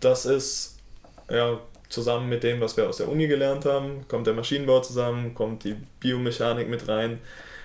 das 0.01 0.27
ist 0.27 0.79
ja, 1.31 1.61
zusammen 1.89 2.29
mit 2.29 2.43
dem, 2.43 2.61
was 2.61 2.77
wir 2.77 2.89
aus 2.89 2.99
der 2.99 3.09
Uni 3.09 3.27
gelernt 3.27 3.65
haben, 3.65 4.07
kommt 4.09 4.27
der 4.27 4.35
Maschinenbau 4.35 4.81
zusammen, 4.81 5.35
kommt 5.35 5.65
die 5.65 5.77
Biomechanik 6.01 6.69
mit 6.69 6.89
rein, 6.89 7.19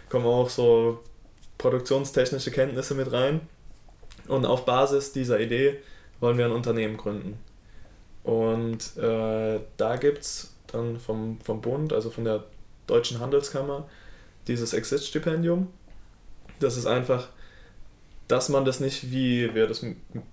kommen 0.09 0.25
auch 0.25 0.49
so 0.49 1.03
produktionstechnische 1.57 2.51
Kenntnisse 2.51 2.95
mit 2.95 3.11
rein. 3.11 3.41
Und 4.27 4.45
auf 4.45 4.65
Basis 4.65 5.11
dieser 5.11 5.39
Idee 5.39 5.79
wollen 6.19 6.37
wir 6.37 6.45
ein 6.45 6.51
Unternehmen 6.51 6.97
gründen. 6.97 7.37
Und 8.23 8.95
äh, 8.97 9.59
da 9.75 9.95
gibt 9.97 10.19
es 10.19 10.52
dann 10.73 10.99
vom, 10.99 11.39
vom 11.41 11.61
Bund, 11.61 11.93
also 11.93 12.09
von 12.09 12.23
der 12.23 12.43
Deutschen 12.87 13.19
Handelskammer, 13.19 13.87
dieses 14.47 14.73
Exist-Stipendium. 14.73 15.67
Das 16.59 16.77
ist 16.77 16.85
einfach, 16.85 17.29
dass 18.27 18.49
man 18.49 18.65
das 18.65 18.79
nicht, 18.79 19.11
wie 19.11 19.53
wir 19.53 19.67
das 19.67 19.85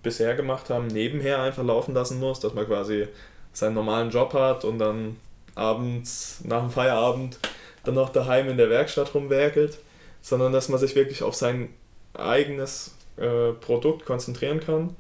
bisher 0.03 0.35
gemacht 0.35 0.71
haben, 0.71 0.87
nebenher 0.87 1.41
einfach 1.43 1.65
laufen 1.65 1.95
lassen 1.95 2.19
muss, 2.19 2.41
dass 2.41 2.55
man 2.55 2.67
quasi 2.67 3.09
seinen 3.53 3.75
normalen 3.75 4.11
Job 4.11 4.33
hat 4.35 4.65
und 4.65 4.79
dann 4.79 5.17
abends, 5.55 6.41
nach 6.45 6.61
dem 6.61 6.71
Feierabend, 6.71 7.39
dann 7.85 7.95
noch 7.95 8.11
daheim 8.11 8.49
in 8.49 8.57
der 8.57 8.71
Werkstatt 8.71 9.15
rumwerkelt, 9.15 9.79
sondern 10.23 10.53
dass 10.53 10.69
man 10.69 10.79
sich 10.79 10.95
wirklich 10.95 11.23
auf 11.23 11.35
sein 11.35 11.71
eigenes 12.15 12.95
äh, 13.17 13.53
Produkt 13.53 14.05
konzentrieren 14.05 14.61
kann. 14.61 14.97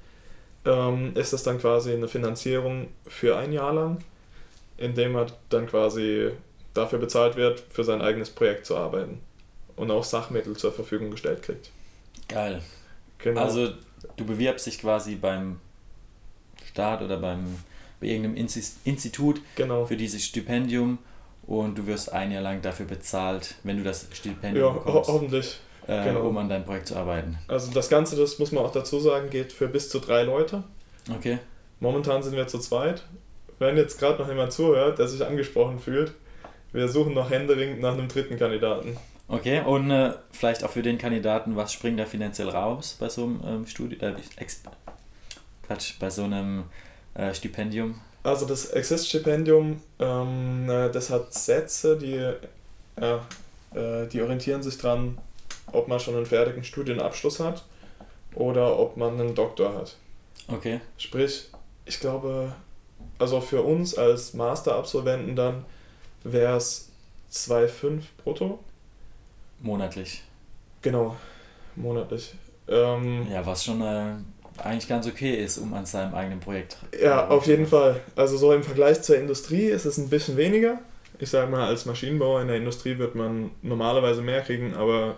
Ähm, 0.65 1.13
ist 1.15 1.33
das 1.33 1.43
dann 1.43 1.59
quasi 1.59 1.93
eine 1.93 2.09
Finanzierung 2.09 2.89
für 3.07 3.37
ein 3.37 3.53
Jahr 3.53 3.73
lang, 3.73 3.99
indem 4.81 5.13
man 5.13 5.31
dann 5.51 5.67
quasi 5.67 6.31
dafür 6.75 6.99
bezahlt 6.99 7.37
wird, 7.37 7.61
für 7.61 7.85
sein 7.85 8.03
eigenes 8.03 8.31
Projekt 8.31 8.67
zu 8.67 8.77
arbeiten 8.77 9.21
und 9.77 9.91
auch 9.91 10.05
Sachmittel 10.05 10.57
zur 10.57 10.73
Verfügung 10.73 11.11
gestellt 11.11 11.43
kriegt. 11.43 11.71
Geil. 12.29 12.63
Genau. 13.19 13.41
Also 13.41 13.69
du 14.17 14.25
bewirbst 14.25 14.67
dich 14.67 14.81
quasi 14.81 15.15
beim 15.15 15.61
Staat 16.67 17.03
oder 17.03 17.19
beim 17.19 17.57
bei 18.01 18.07
irgendeinem 18.07 18.49
Institut 18.85 19.43
genau. 19.57 19.85
für 19.85 19.97
dieses 19.97 20.25
Stipendium 20.25 20.99
und 21.47 21.77
du 21.77 21.87
wirst 21.87 22.13
ein 22.13 22.33
Jahr 22.33 22.43
lang 22.43 22.63
dafür 22.63 22.87
bezahlt, 22.87 23.57
wenn 23.63 23.77
du 23.77 23.85
das 23.85 24.07
Stipendium 24.13 24.65
ja, 24.65 24.73
bekommst. 24.73 25.09
Ho 25.09 25.13
hoffentlich. 25.13 25.61
Äh, 25.87 26.05
genau. 26.05 26.29
Um 26.29 26.39
an 26.39 26.49
deinem 26.49 26.65
Projekt 26.65 26.89
zu 26.89 26.97
arbeiten. 26.97 27.37
Also 27.47 27.71
das 27.73 27.91
Ganze, 27.91 28.17
das 28.17 28.39
muss 28.39 28.53
man 28.53 28.65
auch 28.65 28.73
dazu 28.73 29.01
sagen, 29.01 29.29
geht 29.29 29.53
für 29.53 29.69
bis 29.69 29.91
zu 29.91 29.99
drei 29.99 30.23
Leute. 30.23 30.63
Okay. 31.15 31.39
Momentan 31.81 32.23
sind 32.23 32.37
wir 32.37 32.47
zu 32.47 32.59
zweit. 32.59 33.05
Wenn 33.61 33.77
jetzt 33.77 33.99
gerade 33.99 34.21
noch 34.23 34.29
jemand 34.29 34.53
zuhört, 34.53 34.99
der 34.99 35.07
sich 35.07 35.25
angesprochen 35.25 35.79
fühlt, 35.79 36.15
wir 36.73 36.89
suchen 36.89 37.13
noch 37.13 37.31
händeringend 37.31 37.83
nach 37.83 37.93
einem 37.93 38.09
dritten 38.09 38.39
Kandidaten. 38.39 38.97
Okay, 39.29 39.61
und 39.61 39.91
äh, 39.91 40.15
vielleicht 40.33 40.65
auch 40.65 40.71
für 40.71 40.81
den 40.81 40.97
Kandidaten, 40.97 41.57
was 41.57 41.71
springt 41.75 42.01
da 42.01 42.07
finanziell 42.07 42.49
raus 42.49 42.97
bei 42.99 43.11
so 43.11 43.25
einem 43.25 43.41
ähm, 43.45 43.67
Studium, 43.67 44.01
äh, 44.01 44.47
Quatsch, 45.67 45.93
bei 46.01 46.09
so 46.09 46.25
einem 46.25 46.65
äh, 47.13 47.35
Stipendium? 47.35 48.01
Also 48.23 48.47
das 48.47 48.71
Exist-Stipendium, 48.71 49.83
ähm, 49.99 50.67
das 50.67 51.11
hat 51.11 51.35
Sätze, 51.35 51.99
die, 51.99 52.17
äh, 52.17 54.07
die 54.09 54.23
orientieren 54.23 54.63
sich 54.63 54.79
dran, 54.79 55.19
ob 55.71 55.87
man 55.87 56.01
schon 56.01 56.17
einen 56.17 56.27
fertigen 56.27 56.65
Studienabschluss 56.65 57.41
hat 57.41 57.63
oder 58.35 58.79
ob 58.79 58.97
man 58.97 59.21
einen 59.21 59.35
Doktor 59.35 59.75
hat. 59.75 59.97
Okay. 60.49 60.81
Sprich, 60.97 61.51
ich 61.85 62.01
glaube, 62.01 62.55
also 63.21 63.41
für 63.41 63.63
uns 63.63 63.97
als 63.97 64.35
Masterabsolventen 64.35 65.37
dann 65.37 65.65
wäre 66.25 66.57
es 66.57 66.89
2,5 67.33 68.01
brutto. 68.23 68.59
Monatlich. 69.61 70.23
Genau, 70.83 71.17
monatlich. 71.77 72.35
Ähm, 72.69 73.27
ja, 73.31 73.45
was 73.45 73.65
schon 73.65 73.83
äh, 73.83 74.15
eigentlich 74.63 74.89
ganz 74.89 75.07
okay 75.07 75.35
ist, 75.43 75.59
um 75.59 75.75
an 75.75 75.87
seinem 75.87 76.15
eigenen 76.15 76.41
Projekt. 76.41 76.77
Ja, 77.01 77.29
auf 77.29 77.47
jeden 77.47 77.67
Fall. 77.67 78.01
Also 78.17 78.37
so 78.37 78.53
im 78.53 78.63
Vergleich 78.63 79.03
zur 79.03 79.17
Industrie 79.17 79.67
ist 79.67 79.85
es 79.85 79.99
ein 79.99 80.09
bisschen 80.09 80.37
weniger. 80.37 80.79
Ich 81.19 81.31
sage 81.31 81.51
mal, 81.51 81.67
als 81.67 81.85
Maschinenbauer 81.85 82.41
in 82.41 82.49
der 82.49 82.57
Industrie 82.57 82.97
wird 82.99 83.15
man 83.15 83.51
normalerweise 83.63 84.23
mehr 84.23 84.41
kriegen, 84.41 84.75
aber 84.75 85.17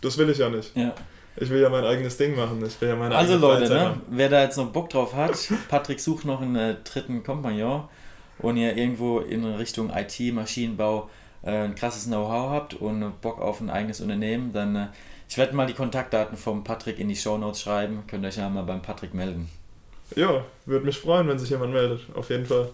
das 0.00 0.16
will 0.18 0.30
ich 0.30 0.38
ja 0.38 0.48
nicht. 0.48 0.76
Ja. 0.76 0.94
Ich 1.36 1.50
will 1.50 1.60
ja 1.60 1.68
mein 1.68 1.84
eigenes 1.84 2.16
Ding 2.16 2.36
machen. 2.36 2.64
Ich 2.64 2.80
will 2.80 2.90
ja 2.90 2.96
meine 2.96 3.14
also 3.14 3.36
Leute, 3.36 3.72
ne, 3.72 4.00
wer 4.08 4.28
da 4.28 4.42
jetzt 4.42 4.56
noch 4.56 4.70
Bock 4.70 4.90
drauf 4.90 5.14
hat, 5.14 5.36
Patrick 5.68 6.00
sucht 6.00 6.24
noch 6.24 6.40
einen 6.40 6.56
äh, 6.56 6.76
dritten 6.84 7.22
Kompagnon 7.24 7.88
und 8.38 8.56
ihr 8.56 8.76
irgendwo 8.76 9.18
in 9.20 9.44
Richtung 9.44 9.90
IT, 9.90 10.18
Maschinenbau 10.32 11.10
äh, 11.42 11.50
ein 11.50 11.74
krasses 11.74 12.06
Know-how 12.06 12.50
habt 12.50 12.74
und 12.74 13.20
Bock 13.20 13.40
auf 13.40 13.60
ein 13.60 13.70
eigenes 13.70 14.00
Unternehmen, 14.00 14.52
dann 14.52 14.76
äh, 14.76 14.86
ich 15.28 15.38
werde 15.38 15.56
mal 15.56 15.66
die 15.66 15.74
Kontaktdaten 15.74 16.36
vom 16.36 16.62
Patrick 16.62 16.98
in 16.98 17.08
die 17.08 17.16
Show 17.16 17.38
Notes 17.38 17.62
schreiben. 17.62 18.04
Könnt 18.06 18.24
ihr 18.24 18.28
euch 18.28 18.36
ja 18.36 18.48
mal 18.48 18.62
beim 18.62 18.82
Patrick 18.82 19.14
melden. 19.14 19.48
Ja, 20.14 20.44
würde 20.66 20.84
mich 20.84 20.98
freuen, 20.98 21.26
wenn 21.28 21.38
sich 21.38 21.50
jemand 21.50 21.72
meldet, 21.72 22.00
auf 22.14 22.30
jeden 22.30 22.46
Fall. 22.46 22.70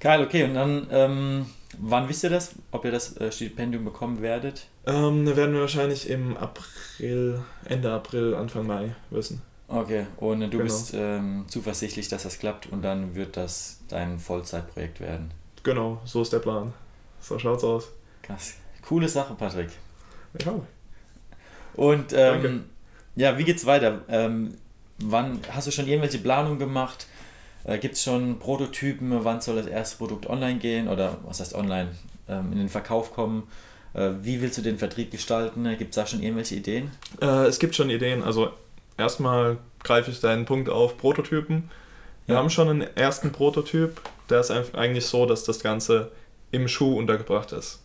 Geil, 0.00 0.22
okay, 0.22 0.44
und 0.44 0.54
dann, 0.54 0.86
ähm, 0.90 1.46
wann 1.78 2.08
wisst 2.08 2.24
ihr 2.24 2.30
das, 2.30 2.54
ob 2.70 2.86
ihr 2.86 2.90
das 2.90 3.16
äh, 3.18 3.30
Stipendium 3.30 3.84
bekommen 3.84 4.22
werdet? 4.22 4.66
Ähm, 4.86 5.26
da 5.26 5.36
werden 5.36 5.54
wir 5.54 5.60
wahrscheinlich 5.60 6.08
im 6.08 6.38
April, 6.38 7.42
Ende 7.66 7.92
April, 7.92 8.34
Anfang 8.34 8.66
Mai 8.66 8.94
wissen. 9.10 9.42
Okay, 9.68 10.06
und 10.16 10.40
du 10.40 10.48
genau. 10.48 10.64
bist 10.64 10.94
ähm, 10.94 11.44
zuversichtlich, 11.48 12.08
dass 12.08 12.24
das 12.24 12.38
klappt 12.38 12.66
und 12.72 12.82
dann 12.82 13.14
wird 13.14 13.36
das 13.36 13.80
dein 13.88 14.18
Vollzeitprojekt 14.18 15.00
werden. 15.00 15.30
Genau, 15.62 16.00
so 16.04 16.22
ist 16.22 16.32
der 16.32 16.38
Plan. 16.38 16.72
So 17.20 17.38
schaut's 17.38 17.62
aus. 17.62 17.88
Krass. 18.22 18.54
Coole 18.82 19.06
Sache, 19.06 19.34
Patrick. 19.34 19.68
Ja. 20.44 20.54
Und 21.74 22.12
ähm, 22.14 22.64
ja, 23.16 23.36
wie 23.36 23.44
geht's 23.44 23.66
weiter? 23.66 24.00
Ähm, 24.08 24.54
wann 24.98 25.40
hast 25.50 25.66
du 25.66 25.70
schon 25.70 25.86
irgendwelche 25.86 26.18
Planungen 26.18 26.58
gemacht? 26.58 27.06
Äh, 27.64 27.78
Gibt 27.78 27.94
es 27.94 28.02
schon 28.02 28.38
Prototypen? 28.38 29.24
Wann 29.24 29.40
soll 29.40 29.56
das 29.56 29.66
erste 29.66 29.98
Produkt 29.98 30.28
online 30.28 30.58
gehen? 30.58 30.88
Oder 30.88 31.18
was 31.24 31.40
heißt 31.40 31.54
online? 31.54 31.90
Ähm, 32.28 32.52
in 32.52 32.58
den 32.58 32.68
Verkauf 32.68 33.12
kommen? 33.12 33.44
Äh, 33.94 34.10
wie 34.22 34.40
willst 34.40 34.58
du 34.58 34.62
den 34.62 34.78
Vertrieb 34.78 35.10
gestalten? 35.10 35.64
Gibt 35.78 35.90
es 35.90 35.96
da 35.96 36.06
schon 36.06 36.22
irgendwelche 36.22 36.56
Ideen? 36.56 36.90
Äh, 37.20 37.46
es 37.46 37.58
gibt 37.58 37.74
schon 37.74 37.90
Ideen. 37.90 38.22
Also 38.22 38.50
erstmal 38.96 39.58
greife 39.82 40.10
ich 40.10 40.20
deinen 40.20 40.44
Punkt 40.44 40.68
auf 40.68 40.96
Prototypen. 40.96 41.70
Wir 42.26 42.34
ja. 42.34 42.40
haben 42.40 42.50
schon 42.50 42.68
einen 42.68 42.96
ersten 42.96 43.32
Prototyp. 43.32 44.00
Der 44.28 44.40
ist 44.40 44.50
eigentlich 44.50 45.06
so, 45.06 45.26
dass 45.26 45.44
das 45.44 45.60
Ganze 45.60 46.12
im 46.52 46.68
Schuh 46.68 46.96
untergebracht 46.96 47.52
ist. 47.52 47.82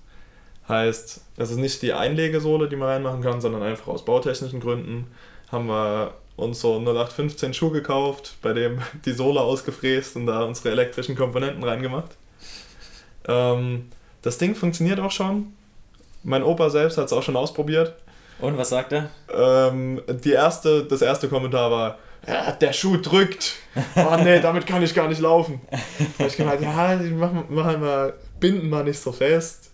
Heißt, 0.68 1.22
es 1.38 1.52
ist 1.52 1.58
nicht 1.58 1.82
die 1.82 1.94
Einlegesohle, 1.94 2.68
die 2.68 2.76
man 2.76 2.90
reinmachen 2.90 3.22
kann, 3.22 3.40
sondern 3.40 3.62
einfach 3.62 3.88
aus 3.88 4.04
bautechnischen 4.04 4.60
Gründen 4.60 5.08
haben 5.52 5.68
wir 5.68 6.14
uns 6.36 6.60
so 6.60 6.78
0815 6.80 7.54
Schuh 7.54 7.70
gekauft, 7.70 8.36
bei 8.42 8.54
dem 8.54 8.80
die 9.06 9.14
Sohle 9.14 9.42
ausgefräst 9.42 10.16
und 10.16 10.26
da 10.26 10.44
unsere 10.44 10.72
elektrischen 10.72 11.16
Komponenten 11.16 11.64
reingemacht. 11.64 12.12
Ähm, 13.28 13.90
das 14.22 14.38
Ding 14.38 14.56
funktioniert 14.56 15.00
auch 15.00 15.12
schon. 15.12 15.54
Mein 16.24 16.44
Opa 16.44 16.70
selbst 16.70 16.98
hat 16.98 17.06
es 17.06 17.14
auch 17.14 17.24
schon 17.24 17.36
ausprobiert. 17.36 17.94
Und 18.40 18.58
was 18.58 18.70
sagt 18.70 18.92
er? 18.92 19.10
Ähm, 19.34 20.02
die 20.08 20.32
erste, 20.32 20.84
das 20.84 21.02
erste 21.02 21.30
Kommentar 21.30 21.72
war, 21.72 22.00
ja, 22.28 22.52
der 22.52 22.74
Schuh 22.74 22.98
drückt. 22.98 23.54
Oh 23.96 24.18
nee, 24.24 24.40
damit 24.40 24.66
kann 24.66 24.82
ich 24.82 24.96
gar 24.96 25.08
nicht 25.08 25.22
laufen. 25.22 25.62
Da 26.18 26.26
ich 26.26 26.36
gemeint, 26.36 26.62
ja, 26.62 27.00
mach, 27.14 27.32
mach 27.50 27.78
mal, 27.78 28.14
binden 28.40 28.70
mal 28.70 28.84
nicht 28.84 29.00
so 29.00 29.12
fest. 29.12 29.72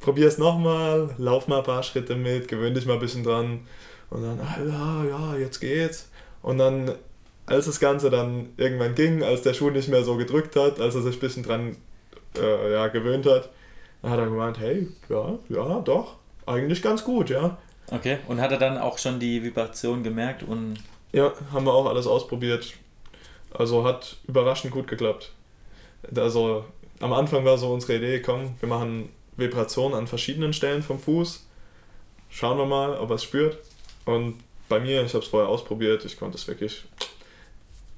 Probier 0.00 0.28
es 0.28 0.38
nochmal, 0.38 1.10
lauf 1.18 1.46
mal 1.46 1.58
ein 1.58 1.64
paar 1.64 1.82
Schritte 1.82 2.16
mit, 2.16 2.48
gewöhn 2.48 2.74
dich 2.74 2.86
mal 2.86 2.94
ein 2.94 3.00
bisschen 3.00 3.22
dran. 3.22 3.60
Und 4.10 4.22
dann, 4.22 4.40
ah, 4.40 4.58
ja, 4.64 5.04
ja, 5.04 5.36
jetzt 5.36 5.60
geht's. 5.60 6.10
Und 6.42 6.58
dann, 6.58 6.94
als 7.46 7.66
das 7.66 7.80
Ganze 7.80 8.10
dann 8.10 8.50
irgendwann 8.56 8.94
ging, 8.94 9.22
als 9.22 9.42
der 9.42 9.54
Schuh 9.54 9.70
nicht 9.70 9.88
mehr 9.88 10.04
so 10.04 10.16
gedrückt 10.16 10.56
hat, 10.56 10.80
als 10.80 10.94
er 10.94 11.02
sich 11.02 11.16
ein 11.16 11.20
bisschen 11.20 11.42
dran 11.42 11.76
äh, 12.36 12.72
ja, 12.72 12.88
gewöhnt 12.88 13.26
hat, 13.26 13.50
dann 14.02 14.10
hat 14.10 14.18
er 14.18 14.26
gemeint, 14.26 14.58
hey, 14.58 14.88
ja, 15.08 15.38
ja, 15.48 15.80
doch, 15.80 16.16
eigentlich 16.46 16.82
ganz 16.82 17.04
gut, 17.04 17.30
ja. 17.30 17.58
Okay, 17.90 18.18
und 18.28 18.40
hat 18.40 18.52
er 18.52 18.58
dann 18.58 18.78
auch 18.78 18.98
schon 18.98 19.18
die 19.18 19.42
Vibration 19.42 20.02
gemerkt 20.02 20.42
und... 20.42 20.76
Ja, 21.12 21.32
haben 21.52 21.66
wir 21.66 21.74
auch 21.74 21.86
alles 21.86 22.06
ausprobiert. 22.06 22.74
Also 23.52 23.84
hat 23.84 24.16
überraschend 24.28 24.72
gut 24.72 24.86
geklappt. 24.86 25.32
Also 26.14 26.64
am 27.00 27.12
Anfang 27.12 27.44
war 27.44 27.58
so 27.58 27.72
unsere 27.72 27.96
Idee, 27.96 28.22
komm, 28.22 28.54
wir 28.60 28.68
machen 28.68 29.08
Vibration 29.36 29.92
an 29.92 30.06
verschiedenen 30.06 30.52
Stellen 30.52 30.82
vom 30.82 31.00
Fuß. 31.00 31.46
Schauen 32.28 32.58
wir 32.58 32.66
mal, 32.66 32.96
ob 32.96 33.10
er 33.10 33.16
es 33.16 33.24
spürt. 33.24 33.58
Und 34.10 34.38
bei 34.68 34.80
mir, 34.80 35.04
ich 35.04 35.14
habe 35.14 35.24
es 35.24 35.30
vorher 35.30 35.48
ausprobiert, 35.48 36.04
ich 36.04 36.18
konnte 36.18 36.36
es 36.36 36.46
wirklich 36.46 36.84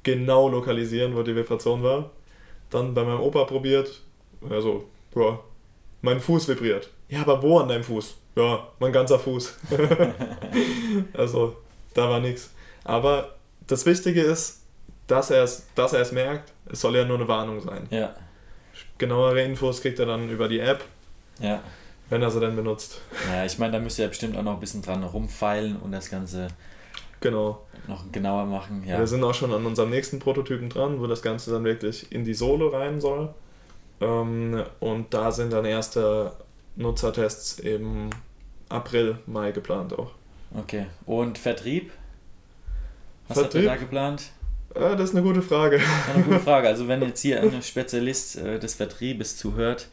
genau 0.03 0.49
lokalisieren, 0.49 1.15
wo 1.17 1.23
die 1.23 1.37
Vibration 1.37 1.83
war. 1.83 2.11
Dann 2.71 2.95
bei 2.95 3.05
meinem 3.05 3.21
Opa 3.21 3.45
probiert, 3.45 4.01
also, 4.49 4.85
ja, 5.15 5.39
mein 6.01 6.21
Fuß 6.21 6.49
vibriert. 6.49 6.89
Ja, 7.09 7.21
aber 7.21 7.43
wo 7.43 7.59
an 7.59 7.69
deinem 7.69 7.85
Fuß? 7.85 8.17
Ja, 8.37 8.69
mein 8.79 8.93
ganzer 8.93 9.19
Fuß. 9.19 9.59
also, 11.13 11.57
da 11.95 12.09
war 12.09 12.21
nichts. 12.21 12.51
Aber 12.85 13.37
das 13.67 13.87
Wichtige 13.87 14.23
ist, 14.23 14.63
dass 15.07 15.31
er 15.31 15.45
es 15.45 15.67
dass 15.75 15.93
er's 15.93 16.13
merkt. 16.13 16.53
Es 16.67 16.81
soll 16.81 16.97
ja 16.97 17.05
nur 17.05 17.19
eine 17.19 17.29
Warnung 17.29 17.61
sein. 17.61 17.87
Ja. 17.91 18.15
Genauere 18.99 19.43
Infos 19.43 19.81
kriegt 19.81 19.99
er 19.99 20.07
dann 20.07 20.31
über 20.31 20.49
die 20.49 20.61
App. 20.61 20.83
Ja. 21.41 21.63
Wenn 22.13 22.21
er 22.21 22.31
sie 22.31 22.41
dann 22.41 22.55
benutzt. 22.55 23.01
Ja, 23.33 23.47
ich 23.47 23.59
meine, 23.59 23.73
da 23.73 23.79
müsst 23.79 23.99
ihr 23.99 24.03
ja 24.03 24.11
bestimmt 24.11 24.37
auch 24.37 24.43
noch 24.43 24.53
ein 24.53 24.61
bisschen 24.61 24.83
dran 24.83 25.03
rumfeilen 25.03 25.77
und 25.77 25.93
das 25.93 26.11
Ganze 26.11 26.49
genau. 27.23 27.63
noch 27.89 28.05
genauer 28.13 28.45
machen. 28.45 28.85
Ja. 28.87 28.99
Wir 28.99 29.07
sind 29.07 29.25
auch 29.25 29.33
schon 29.33 29.51
an 29.51 29.65
unserem 29.65 29.89
nächsten 29.89 30.19
Prototypen 30.19 30.69
dran, 30.69 31.01
wo 31.01 31.07
das 31.07 31.23
Ganze 31.23 31.51
dann 31.51 31.65
wirklich 31.65 32.13
in 32.13 32.23
die 32.27 32.35
Sohle 32.35 32.71
rein 32.71 33.01
soll. 33.01 33.31
Ähm, 34.03 34.63
und 34.79 35.15
da 35.15 35.33
sind 35.33 35.55
dann 35.55 35.65
erste 35.65 36.33
Nutzertests 36.77 37.59
im 37.61 38.11
April, 38.69 39.17
Mai 39.25 39.53
geplant 39.53 39.99
auch. 39.99 40.11
Okay. 40.55 40.85
Und 41.07 41.39
Vertrieb? 41.39 41.93
Was 43.29 43.39
Vertrieb? 43.39 43.63
habt 43.63 43.65
ihr 43.65 43.71
da 43.71 43.77
geplant? 43.77 44.25
Ja, 44.75 44.97
das 44.97 45.09
ist 45.09 45.17
eine 45.17 45.25
gute 45.25 45.41
Frage. 45.41 45.81
Eine 46.13 46.25
gute 46.25 46.41
Frage. 46.45 46.69
Also 46.69 46.89
wenn 46.89 47.01
jetzt 47.01 47.23
hier 47.23 47.41
ein 47.41 47.63
Spezialist 47.63 48.37
äh, 48.37 48.59
des 48.59 48.75
Vertriebes 48.75 49.39
zuhört, 49.39 49.89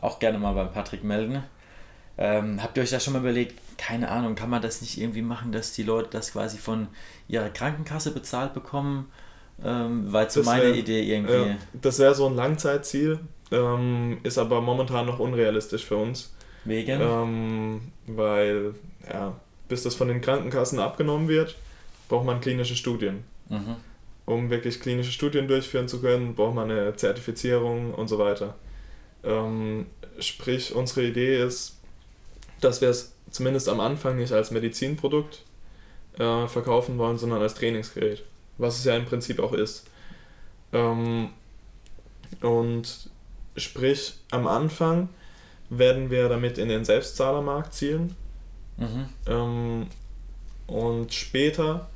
auch 0.00 0.18
gerne 0.18 0.38
mal 0.38 0.52
beim 0.52 0.72
Patrick 0.72 1.04
melden. 1.04 1.42
Ähm, 2.18 2.62
habt 2.62 2.76
ihr 2.76 2.82
euch 2.82 2.90
da 2.90 3.00
schon 3.00 3.14
mal 3.14 3.20
überlegt, 3.20 3.58
keine 3.78 4.10
Ahnung, 4.10 4.34
kann 4.34 4.50
man 4.50 4.60
das 4.60 4.82
nicht 4.82 5.00
irgendwie 5.00 5.22
machen, 5.22 5.52
dass 5.52 5.72
die 5.72 5.82
Leute 5.82 6.10
das 6.10 6.32
quasi 6.32 6.58
von 6.58 6.88
ihrer 7.28 7.48
Krankenkasse 7.48 8.12
bezahlt 8.12 8.52
bekommen? 8.52 9.10
Ähm, 9.64 10.12
weil 10.12 10.30
zu 10.30 10.42
meine 10.42 10.70
Idee 10.70 11.02
irgendwie. 11.02 11.32
Ja, 11.32 11.56
das 11.72 11.98
wäre 11.98 12.14
so 12.14 12.26
ein 12.26 12.34
Langzeitziel, 12.34 13.20
ähm, 13.50 14.18
ist 14.22 14.38
aber 14.38 14.60
momentan 14.60 15.06
noch 15.06 15.18
unrealistisch 15.18 15.84
für 15.84 15.96
uns. 15.96 16.34
Wegen? 16.64 17.00
Ähm, 17.00 17.80
weil, 18.06 18.74
ja, 19.10 19.34
bis 19.68 19.82
das 19.82 19.94
von 19.94 20.08
den 20.08 20.20
Krankenkassen 20.20 20.78
abgenommen 20.78 21.28
wird, 21.28 21.56
braucht 22.08 22.26
man 22.26 22.40
klinische 22.40 22.76
Studien. 22.76 23.24
Mhm. 23.48 23.76
Um 24.26 24.50
wirklich 24.50 24.80
klinische 24.80 25.12
Studien 25.12 25.48
durchführen 25.48 25.88
zu 25.88 26.00
können, 26.00 26.34
braucht 26.34 26.54
man 26.54 26.70
eine 26.70 26.94
Zertifizierung 26.96 27.94
und 27.94 28.08
so 28.08 28.18
weiter. 28.18 28.54
Ähm, 29.24 29.86
sprich, 30.18 30.74
unsere 30.74 31.06
Idee 31.06 31.42
ist, 31.42 31.78
dass 32.60 32.80
wir 32.80 32.88
es 32.88 33.14
zumindest 33.30 33.68
am 33.68 33.80
Anfang 33.80 34.16
nicht 34.16 34.32
als 34.32 34.50
Medizinprodukt 34.50 35.42
äh, 36.18 36.46
verkaufen 36.46 36.98
wollen, 36.98 37.18
sondern 37.18 37.42
als 37.42 37.54
Trainingsgerät, 37.54 38.24
was 38.58 38.78
es 38.78 38.84
ja 38.84 38.96
im 38.96 39.06
Prinzip 39.06 39.40
auch 39.40 39.52
ist. 39.52 39.86
Ähm, 40.72 41.30
und 42.40 43.10
sprich, 43.56 44.14
am 44.30 44.46
Anfang 44.46 45.08
werden 45.68 46.10
wir 46.10 46.28
damit 46.28 46.58
in 46.58 46.68
den 46.68 46.84
Selbstzahlermarkt 46.84 47.74
zielen. 47.74 48.16
Mhm. 48.76 49.08
Ähm, 49.26 49.86
und 50.66 51.12
später, 51.12 51.88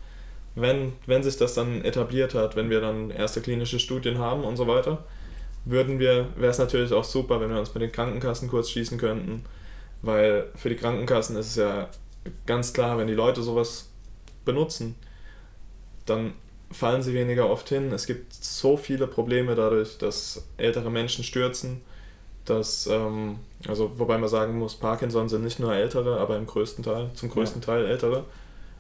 wenn, 0.55 0.93
wenn 1.07 1.23
sich 1.23 1.37
das 1.37 1.55
dann 1.55 1.85
etabliert 1.85 2.35
hat, 2.35 2.57
wenn 2.57 2.71
wir 2.71 2.81
dann 2.81 3.11
erste 3.11 3.41
klinische 3.41 3.79
Studien 3.79 4.19
haben 4.19 4.45
und 4.45 4.57
so 4.57 4.67
weiter, 4.67 5.05
würden 5.65 5.99
wir, 5.99 6.29
wäre 6.37 6.51
es 6.51 6.59
natürlich 6.59 6.93
auch 6.93 7.05
super, 7.05 7.41
wenn 7.41 7.51
wir 7.51 7.59
uns 7.59 7.75
mit 7.75 7.83
den 7.83 7.93
Krankenkassen 7.93 8.49
kurz 8.49 8.71
schließen 8.71 8.99
könnten, 8.99 9.45
weil 10.03 10.51
für 10.57 10.69
die 10.69 10.77
Krankenkassen 10.77 11.37
ist 11.37 11.49
es 11.49 11.57
ja 11.57 11.89
ganz 12.47 12.73
klar, 12.73 12.99
wenn 12.99 13.07
die 13.07 13.15
Leute 13.15 13.43
sowas 13.43 13.91
benutzen, 14.45 14.95
dann 16.07 16.35
fallen 16.71 17.03
sie 17.03 17.15
weniger 17.15 17.49
oft 17.49 17.69
hin. 17.69 17.93
Es 17.93 18.07
gibt 18.07 18.33
so 18.33 18.77
viele 18.77 19.07
Probleme 19.07 19.55
dadurch, 19.55 19.97
dass 19.99 20.47
ältere 20.57 20.91
Menschen 20.91 21.25
stürzen, 21.25 21.81
dass, 22.45 22.87
ähm, 22.87 23.39
also 23.67 23.93
wobei 23.99 24.19
man 24.19 24.29
sagen 24.29 24.59
muss, 24.59 24.75
Parkinson 24.75 25.29
sind 25.29 25.45
nicht 25.45 25.61
nur 25.61 25.75
ältere, 25.75 26.19
aber 26.19 26.37
im 26.37 26.47
größten 26.47 26.85
Teil, 26.85 27.11
zum 27.15 27.31
größten 27.31 27.63
ja. 27.63 27.67
Teil 27.67 27.87
ältere. 27.87 28.25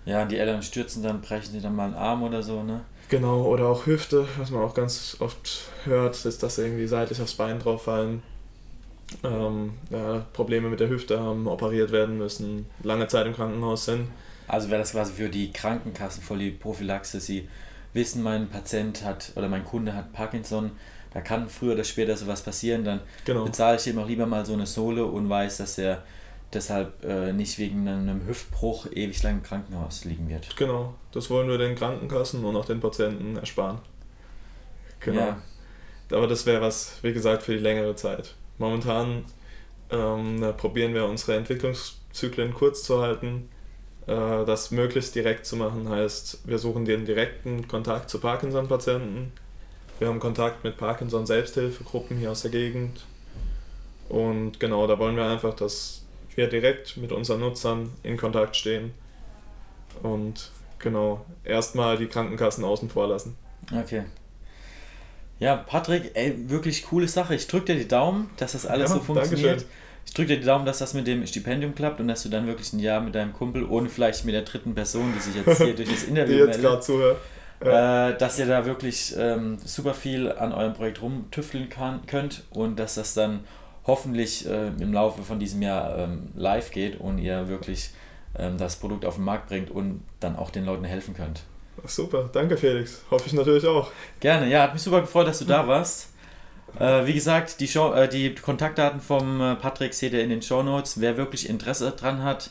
Ja, 0.04 0.24
die 0.26 0.36
Eltern 0.36 0.62
stürzen, 0.62 1.02
dann 1.02 1.22
brechen 1.22 1.52
sie 1.52 1.60
dann 1.60 1.76
mal 1.76 1.86
einen 1.86 1.94
Arm 1.94 2.22
oder 2.22 2.42
so, 2.42 2.62
ne? 2.62 2.82
Genau, 3.08 3.42
oder 3.42 3.66
auch 3.66 3.86
Hüfte, 3.86 4.26
was 4.38 4.50
man 4.50 4.62
auch 4.62 4.74
ganz 4.74 5.16
oft 5.20 5.68
hört, 5.84 6.24
ist, 6.24 6.42
dass 6.42 6.56
sie 6.56 6.62
irgendwie 6.62 6.86
seitlich 6.86 7.20
aufs 7.20 7.34
Bein 7.34 7.58
drauf 7.58 7.84
fallen. 7.84 8.22
Ähm, 9.22 9.74
ja, 9.90 10.24
Probleme 10.32 10.68
mit 10.68 10.80
der 10.80 10.88
Hüfte 10.88 11.20
haben, 11.20 11.46
operiert 11.46 11.92
werden 11.92 12.18
müssen, 12.18 12.66
lange 12.82 13.06
Zeit 13.06 13.26
im 13.26 13.34
Krankenhaus 13.34 13.84
sind. 13.84 14.08
Also 14.48 14.70
wäre 14.70 14.80
das 14.80 14.92
quasi 14.92 15.12
für 15.12 15.28
die 15.28 15.52
Krankenkassen 15.52 16.22
voll 16.22 16.38
die 16.38 16.50
Prophylaxe. 16.50 17.20
Sie 17.20 17.48
wissen, 17.92 18.22
mein 18.22 18.48
Patient 18.48 19.04
hat 19.04 19.32
oder 19.36 19.48
mein 19.48 19.64
Kunde 19.64 19.94
hat 19.94 20.12
Parkinson, 20.12 20.72
da 21.12 21.20
kann 21.20 21.48
früher 21.48 21.74
oder 21.74 21.84
später 21.84 22.16
sowas 22.16 22.42
passieren, 22.42 22.84
dann 22.84 23.00
genau. 23.24 23.44
bezahle 23.44 23.76
ich 23.76 23.86
ihm 23.86 23.98
auch 23.98 24.08
lieber 24.08 24.26
mal 24.26 24.44
so 24.44 24.52
eine 24.52 24.66
Sohle 24.66 25.06
und 25.06 25.28
weiß, 25.28 25.58
dass 25.58 25.78
er 25.78 26.02
deshalb 26.54 27.04
äh, 27.04 27.32
nicht 27.32 27.58
wegen 27.58 27.86
einem 27.88 28.26
Hüftbruch 28.26 28.86
ewig 28.92 29.22
lang 29.22 29.34
im 29.34 29.42
Krankenhaus 29.42 30.04
liegen 30.04 30.28
wird. 30.28 30.56
Genau, 30.56 30.94
das 31.12 31.30
wollen 31.30 31.48
wir 31.48 31.58
den 31.58 31.74
Krankenkassen 31.74 32.44
und 32.44 32.56
auch 32.56 32.64
den 32.64 32.80
Patienten 32.80 33.36
ersparen. 33.36 33.78
Genau. 35.00 35.20
Ja. 35.20 35.42
Aber 36.10 36.26
das 36.26 36.46
wäre 36.46 36.60
was, 36.60 36.98
wie 37.02 37.12
gesagt, 37.12 37.42
für 37.42 37.52
die 37.52 37.62
längere 37.62 37.96
Zeit. 37.96 38.34
Momentan 38.58 39.24
ähm, 39.90 40.44
probieren 40.56 40.94
wir 40.94 41.06
unsere 41.06 41.36
Entwicklungszyklen 41.36 42.54
kurz 42.54 42.84
zu 42.84 43.00
halten. 43.00 43.48
Äh, 44.06 44.44
das 44.44 44.70
möglichst 44.70 45.14
direkt 45.14 45.46
zu 45.46 45.56
machen 45.56 45.88
heißt, 45.88 46.46
wir 46.46 46.58
suchen 46.58 46.84
den 46.84 47.04
direkten 47.04 47.66
Kontakt 47.68 48.10
zu 48.10 48.20
Parkinson-Patienten. 48.20 49.32
Wir 49.98 50.08
haben 50.08 50.20
Kontakt 50.20 50.64
mit 50.64 50.76
Parkinson-Selbsthilfegruppen 50.76 52.18
hier 52.18 52.32
aus 52.32 52.42
der 52.42 52.50
Gegend. 52.50 53.04
Und 54.08 54.60
genau, 54.60 54.86
da 54.86 54.98
wollen 54.98 55.16
wir 55.16 55.26
einfach, 55.26 55.54
dass 55.54 56.03
wir 56.36 56.48
direkt 56.48 56.96
mit 56.96 57.12
unseren 57.12 57.40
Nutzern 57.40 57.90
in 58.02 58.16
Kontakt 58.16 58.56
stehen 58.56 58.92
und 60.02 60.50
genau 60.78 61.24
erstmal 61.44 61.96
die 61.96 62.06
Krankenkassen 62.06 62.64
außen 62.64 62.88
vor 62.88 63.08
lassen. 63.08 63.36
Okay. 63.72 64.04
Ja, 65.38 65.56
Patrick, 65.56 66.12
ey, 66.14 66.34
wirklich 66.48 66.84
coole 66.84 67.08
Sache. 67.08 67.34
Ich 67.34 67.46
drücke 67.46 67.72
dir 67.72 67.76
die 67.76 67.88
Daumen, 67.88 68.30
dass 68.36 68.52
das 68.52 68.66
alles 68.66 68.90
ja, 68.90 68.96
so 68.96 69.02
funktioniert. 69.02 69.60
Dankeschön. 69.60 69.68
Ich 70.06 70.12
drücke 70.12 70.28
dir 70.28 70.40
die 70.40 70.46
Daumen, 70.46 70.66
dass 70.66 70.78
das 70.78 70.94
mit 70.94 71.06
dem 71.06 71.26
Stipendium 71.26 71.74
klappt 71.74 71.98
und 71.98 72.08
dass 72.08 72.22
du 72.22 72.28
dann 72.28 72.46
wirklich 72.46 72.72
ein 72.72 72.78
Jahr 72.78 73.00
mit 73.00 73.14
deinem 73.14 73.32
Kumpel 73.32 73.64
und 73.64 73.88
vielleicht 73.88 74.24
mit 74.24 74.34
der 74.34 74.42
dritten 74.42 74.74
Person, 74.74 75.12
die 75.16 75.20
sich 75.20 75.34
jetzt 75.34 75.62
hier 75.62 75.74
durch 75.76 75.90
das 75.90 76.04
Interview 76.04 76.34
die 76.34 76.40
jetzt 76.42 76.60
gerade 76.60 76.80
zuhört, 76.80 77.18
ja. 77.64 78.10
äh, 78.10 78.18
dass 78.18 78.38
ihr 78.38 78.46
da 78.46 78.66
wirklich 78.66 79.14
ähm, 79.18 79.58
super 79.64 79.94
viel 79.94 80.30
an 80.30 80.52
eurem 80.52 80.74
Projekt 80.74 81.00
rumtüfteln 81.02 81.68
kann, 81.68 82.06
könnt 82.06 82.44
und 82.50 82.78
dass 82.78 82.94
das 82.96 83.14
dann 83.14 83.44
hoffentlich 83.86 84.46
äh, 84.46 84.68
im 84.68 84.92
Laufe 84.92 85.22
von 85.22 85.38
diesem 85.38 85.62
Jahr 85.62 85.98
ähm, 85.98 86.28
live 86.34 86.70
geht 86.70 87.00
und 87.00 87.18
ihr 87.18 87.48
wirklich 87.48 87.90
ähm, 88.38 88.58
das 88.58 88.76
Produkt 88.76 89.04
auf 89.04 89.16
den 89.16 89.24
Markt 89.24 89.48
bringt 89.48 89.70
und 89.70 90.02
dann 90.20 90.36
auch 90.36 90.50
den 90.50 90.64
Leuten 90.64 90.84
helfen 90.84 91.14
könnt. 91.14 91.42
Super, 91.84 92.30
danke 92.32 92.56
Felix. 92.56 93.02
Hoffe 93.10 93.24
ich 93.26 93.32
natürlich 93.32 93.66
auch. 93.66 93.90
Gerne, 94.20 94.48
ja, 94.48 94.62
hat 94.62 94.72
mich 94.72 94.82
super 94.82 95.00
gefreut, 95.00 95.26
dass 95.26 95.40
du 95.40 95.44
da 95.44 95.66
warst. 95.66 96.10
Äh, 96.78 97.06
wie 97.06 97.12
gesagt, 97.12 97.60
die, 97.60 97.68
Show, 97.68 97.92
äh, 97.92 98.08
die 98.08 98.34
Kontaktdaten 98.34 99.00
vom 99.00 99.40
äh, 99.40 99.54
Patrick 99.56 99.94
seht 99.94 100.12
ihr 100.12 100.22
in 100.22 100.30
den 100.30 100.42
Show 100.42 100.62
Notes. 100.62 101.00
Wer 101.00 101.16
wirklich 101.16 101.48
Interesse 101.48 101.90
dran 101.92 102.22
hat 102.22 102.50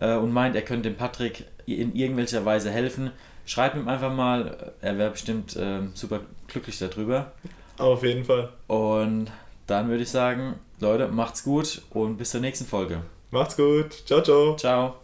äh, 0.00 0.14
und 0.14 0.32
meint, 0.32 0.56
er 0.56 0.62
könnte 0.62 0.88
dem 0.88 0.96
Patrick 0.96 1.44
in 1.66 1.94
irgendwelcher 1.94 2.44
Weise 2.44 2.70
helfen, 2.70 3.12
schreibt 3.46 3.76
ihm 3.76 3.86
einfach 3.86 4.12
mal. 4.12 4.72
Er 4.80 4.98
wäre 4.98 5.10
bestimmt 5.10 5.56
ähm, 5.60 5.92
super 5.94 6.20
glücklich 6.48 6.78
darüber. 6.78 7.32
Auf 7.78 8.02
jeden 8.02 8.24
Fall. 8.24 8.50
Und 8.66 9.30
dann 9.66 9.88
würde 9.88 10.02
ich 10.02 10.10
sagen, 10.10 10.54
Leute, 10.80 11.08
macht's 11.08 11.44
gut 11.44 11.82
und 11.90 12.16
bis 12.16 12.30
zur 12.30 12.40
nächsten 12.40 12.66
Folge. 12.66 13.02
Macht's 13.30 13.56
gut. 13.56 13.92
Ciao, 14.06 14.22
ciao. 14.22 14.56
Ciao. 14.56 14.96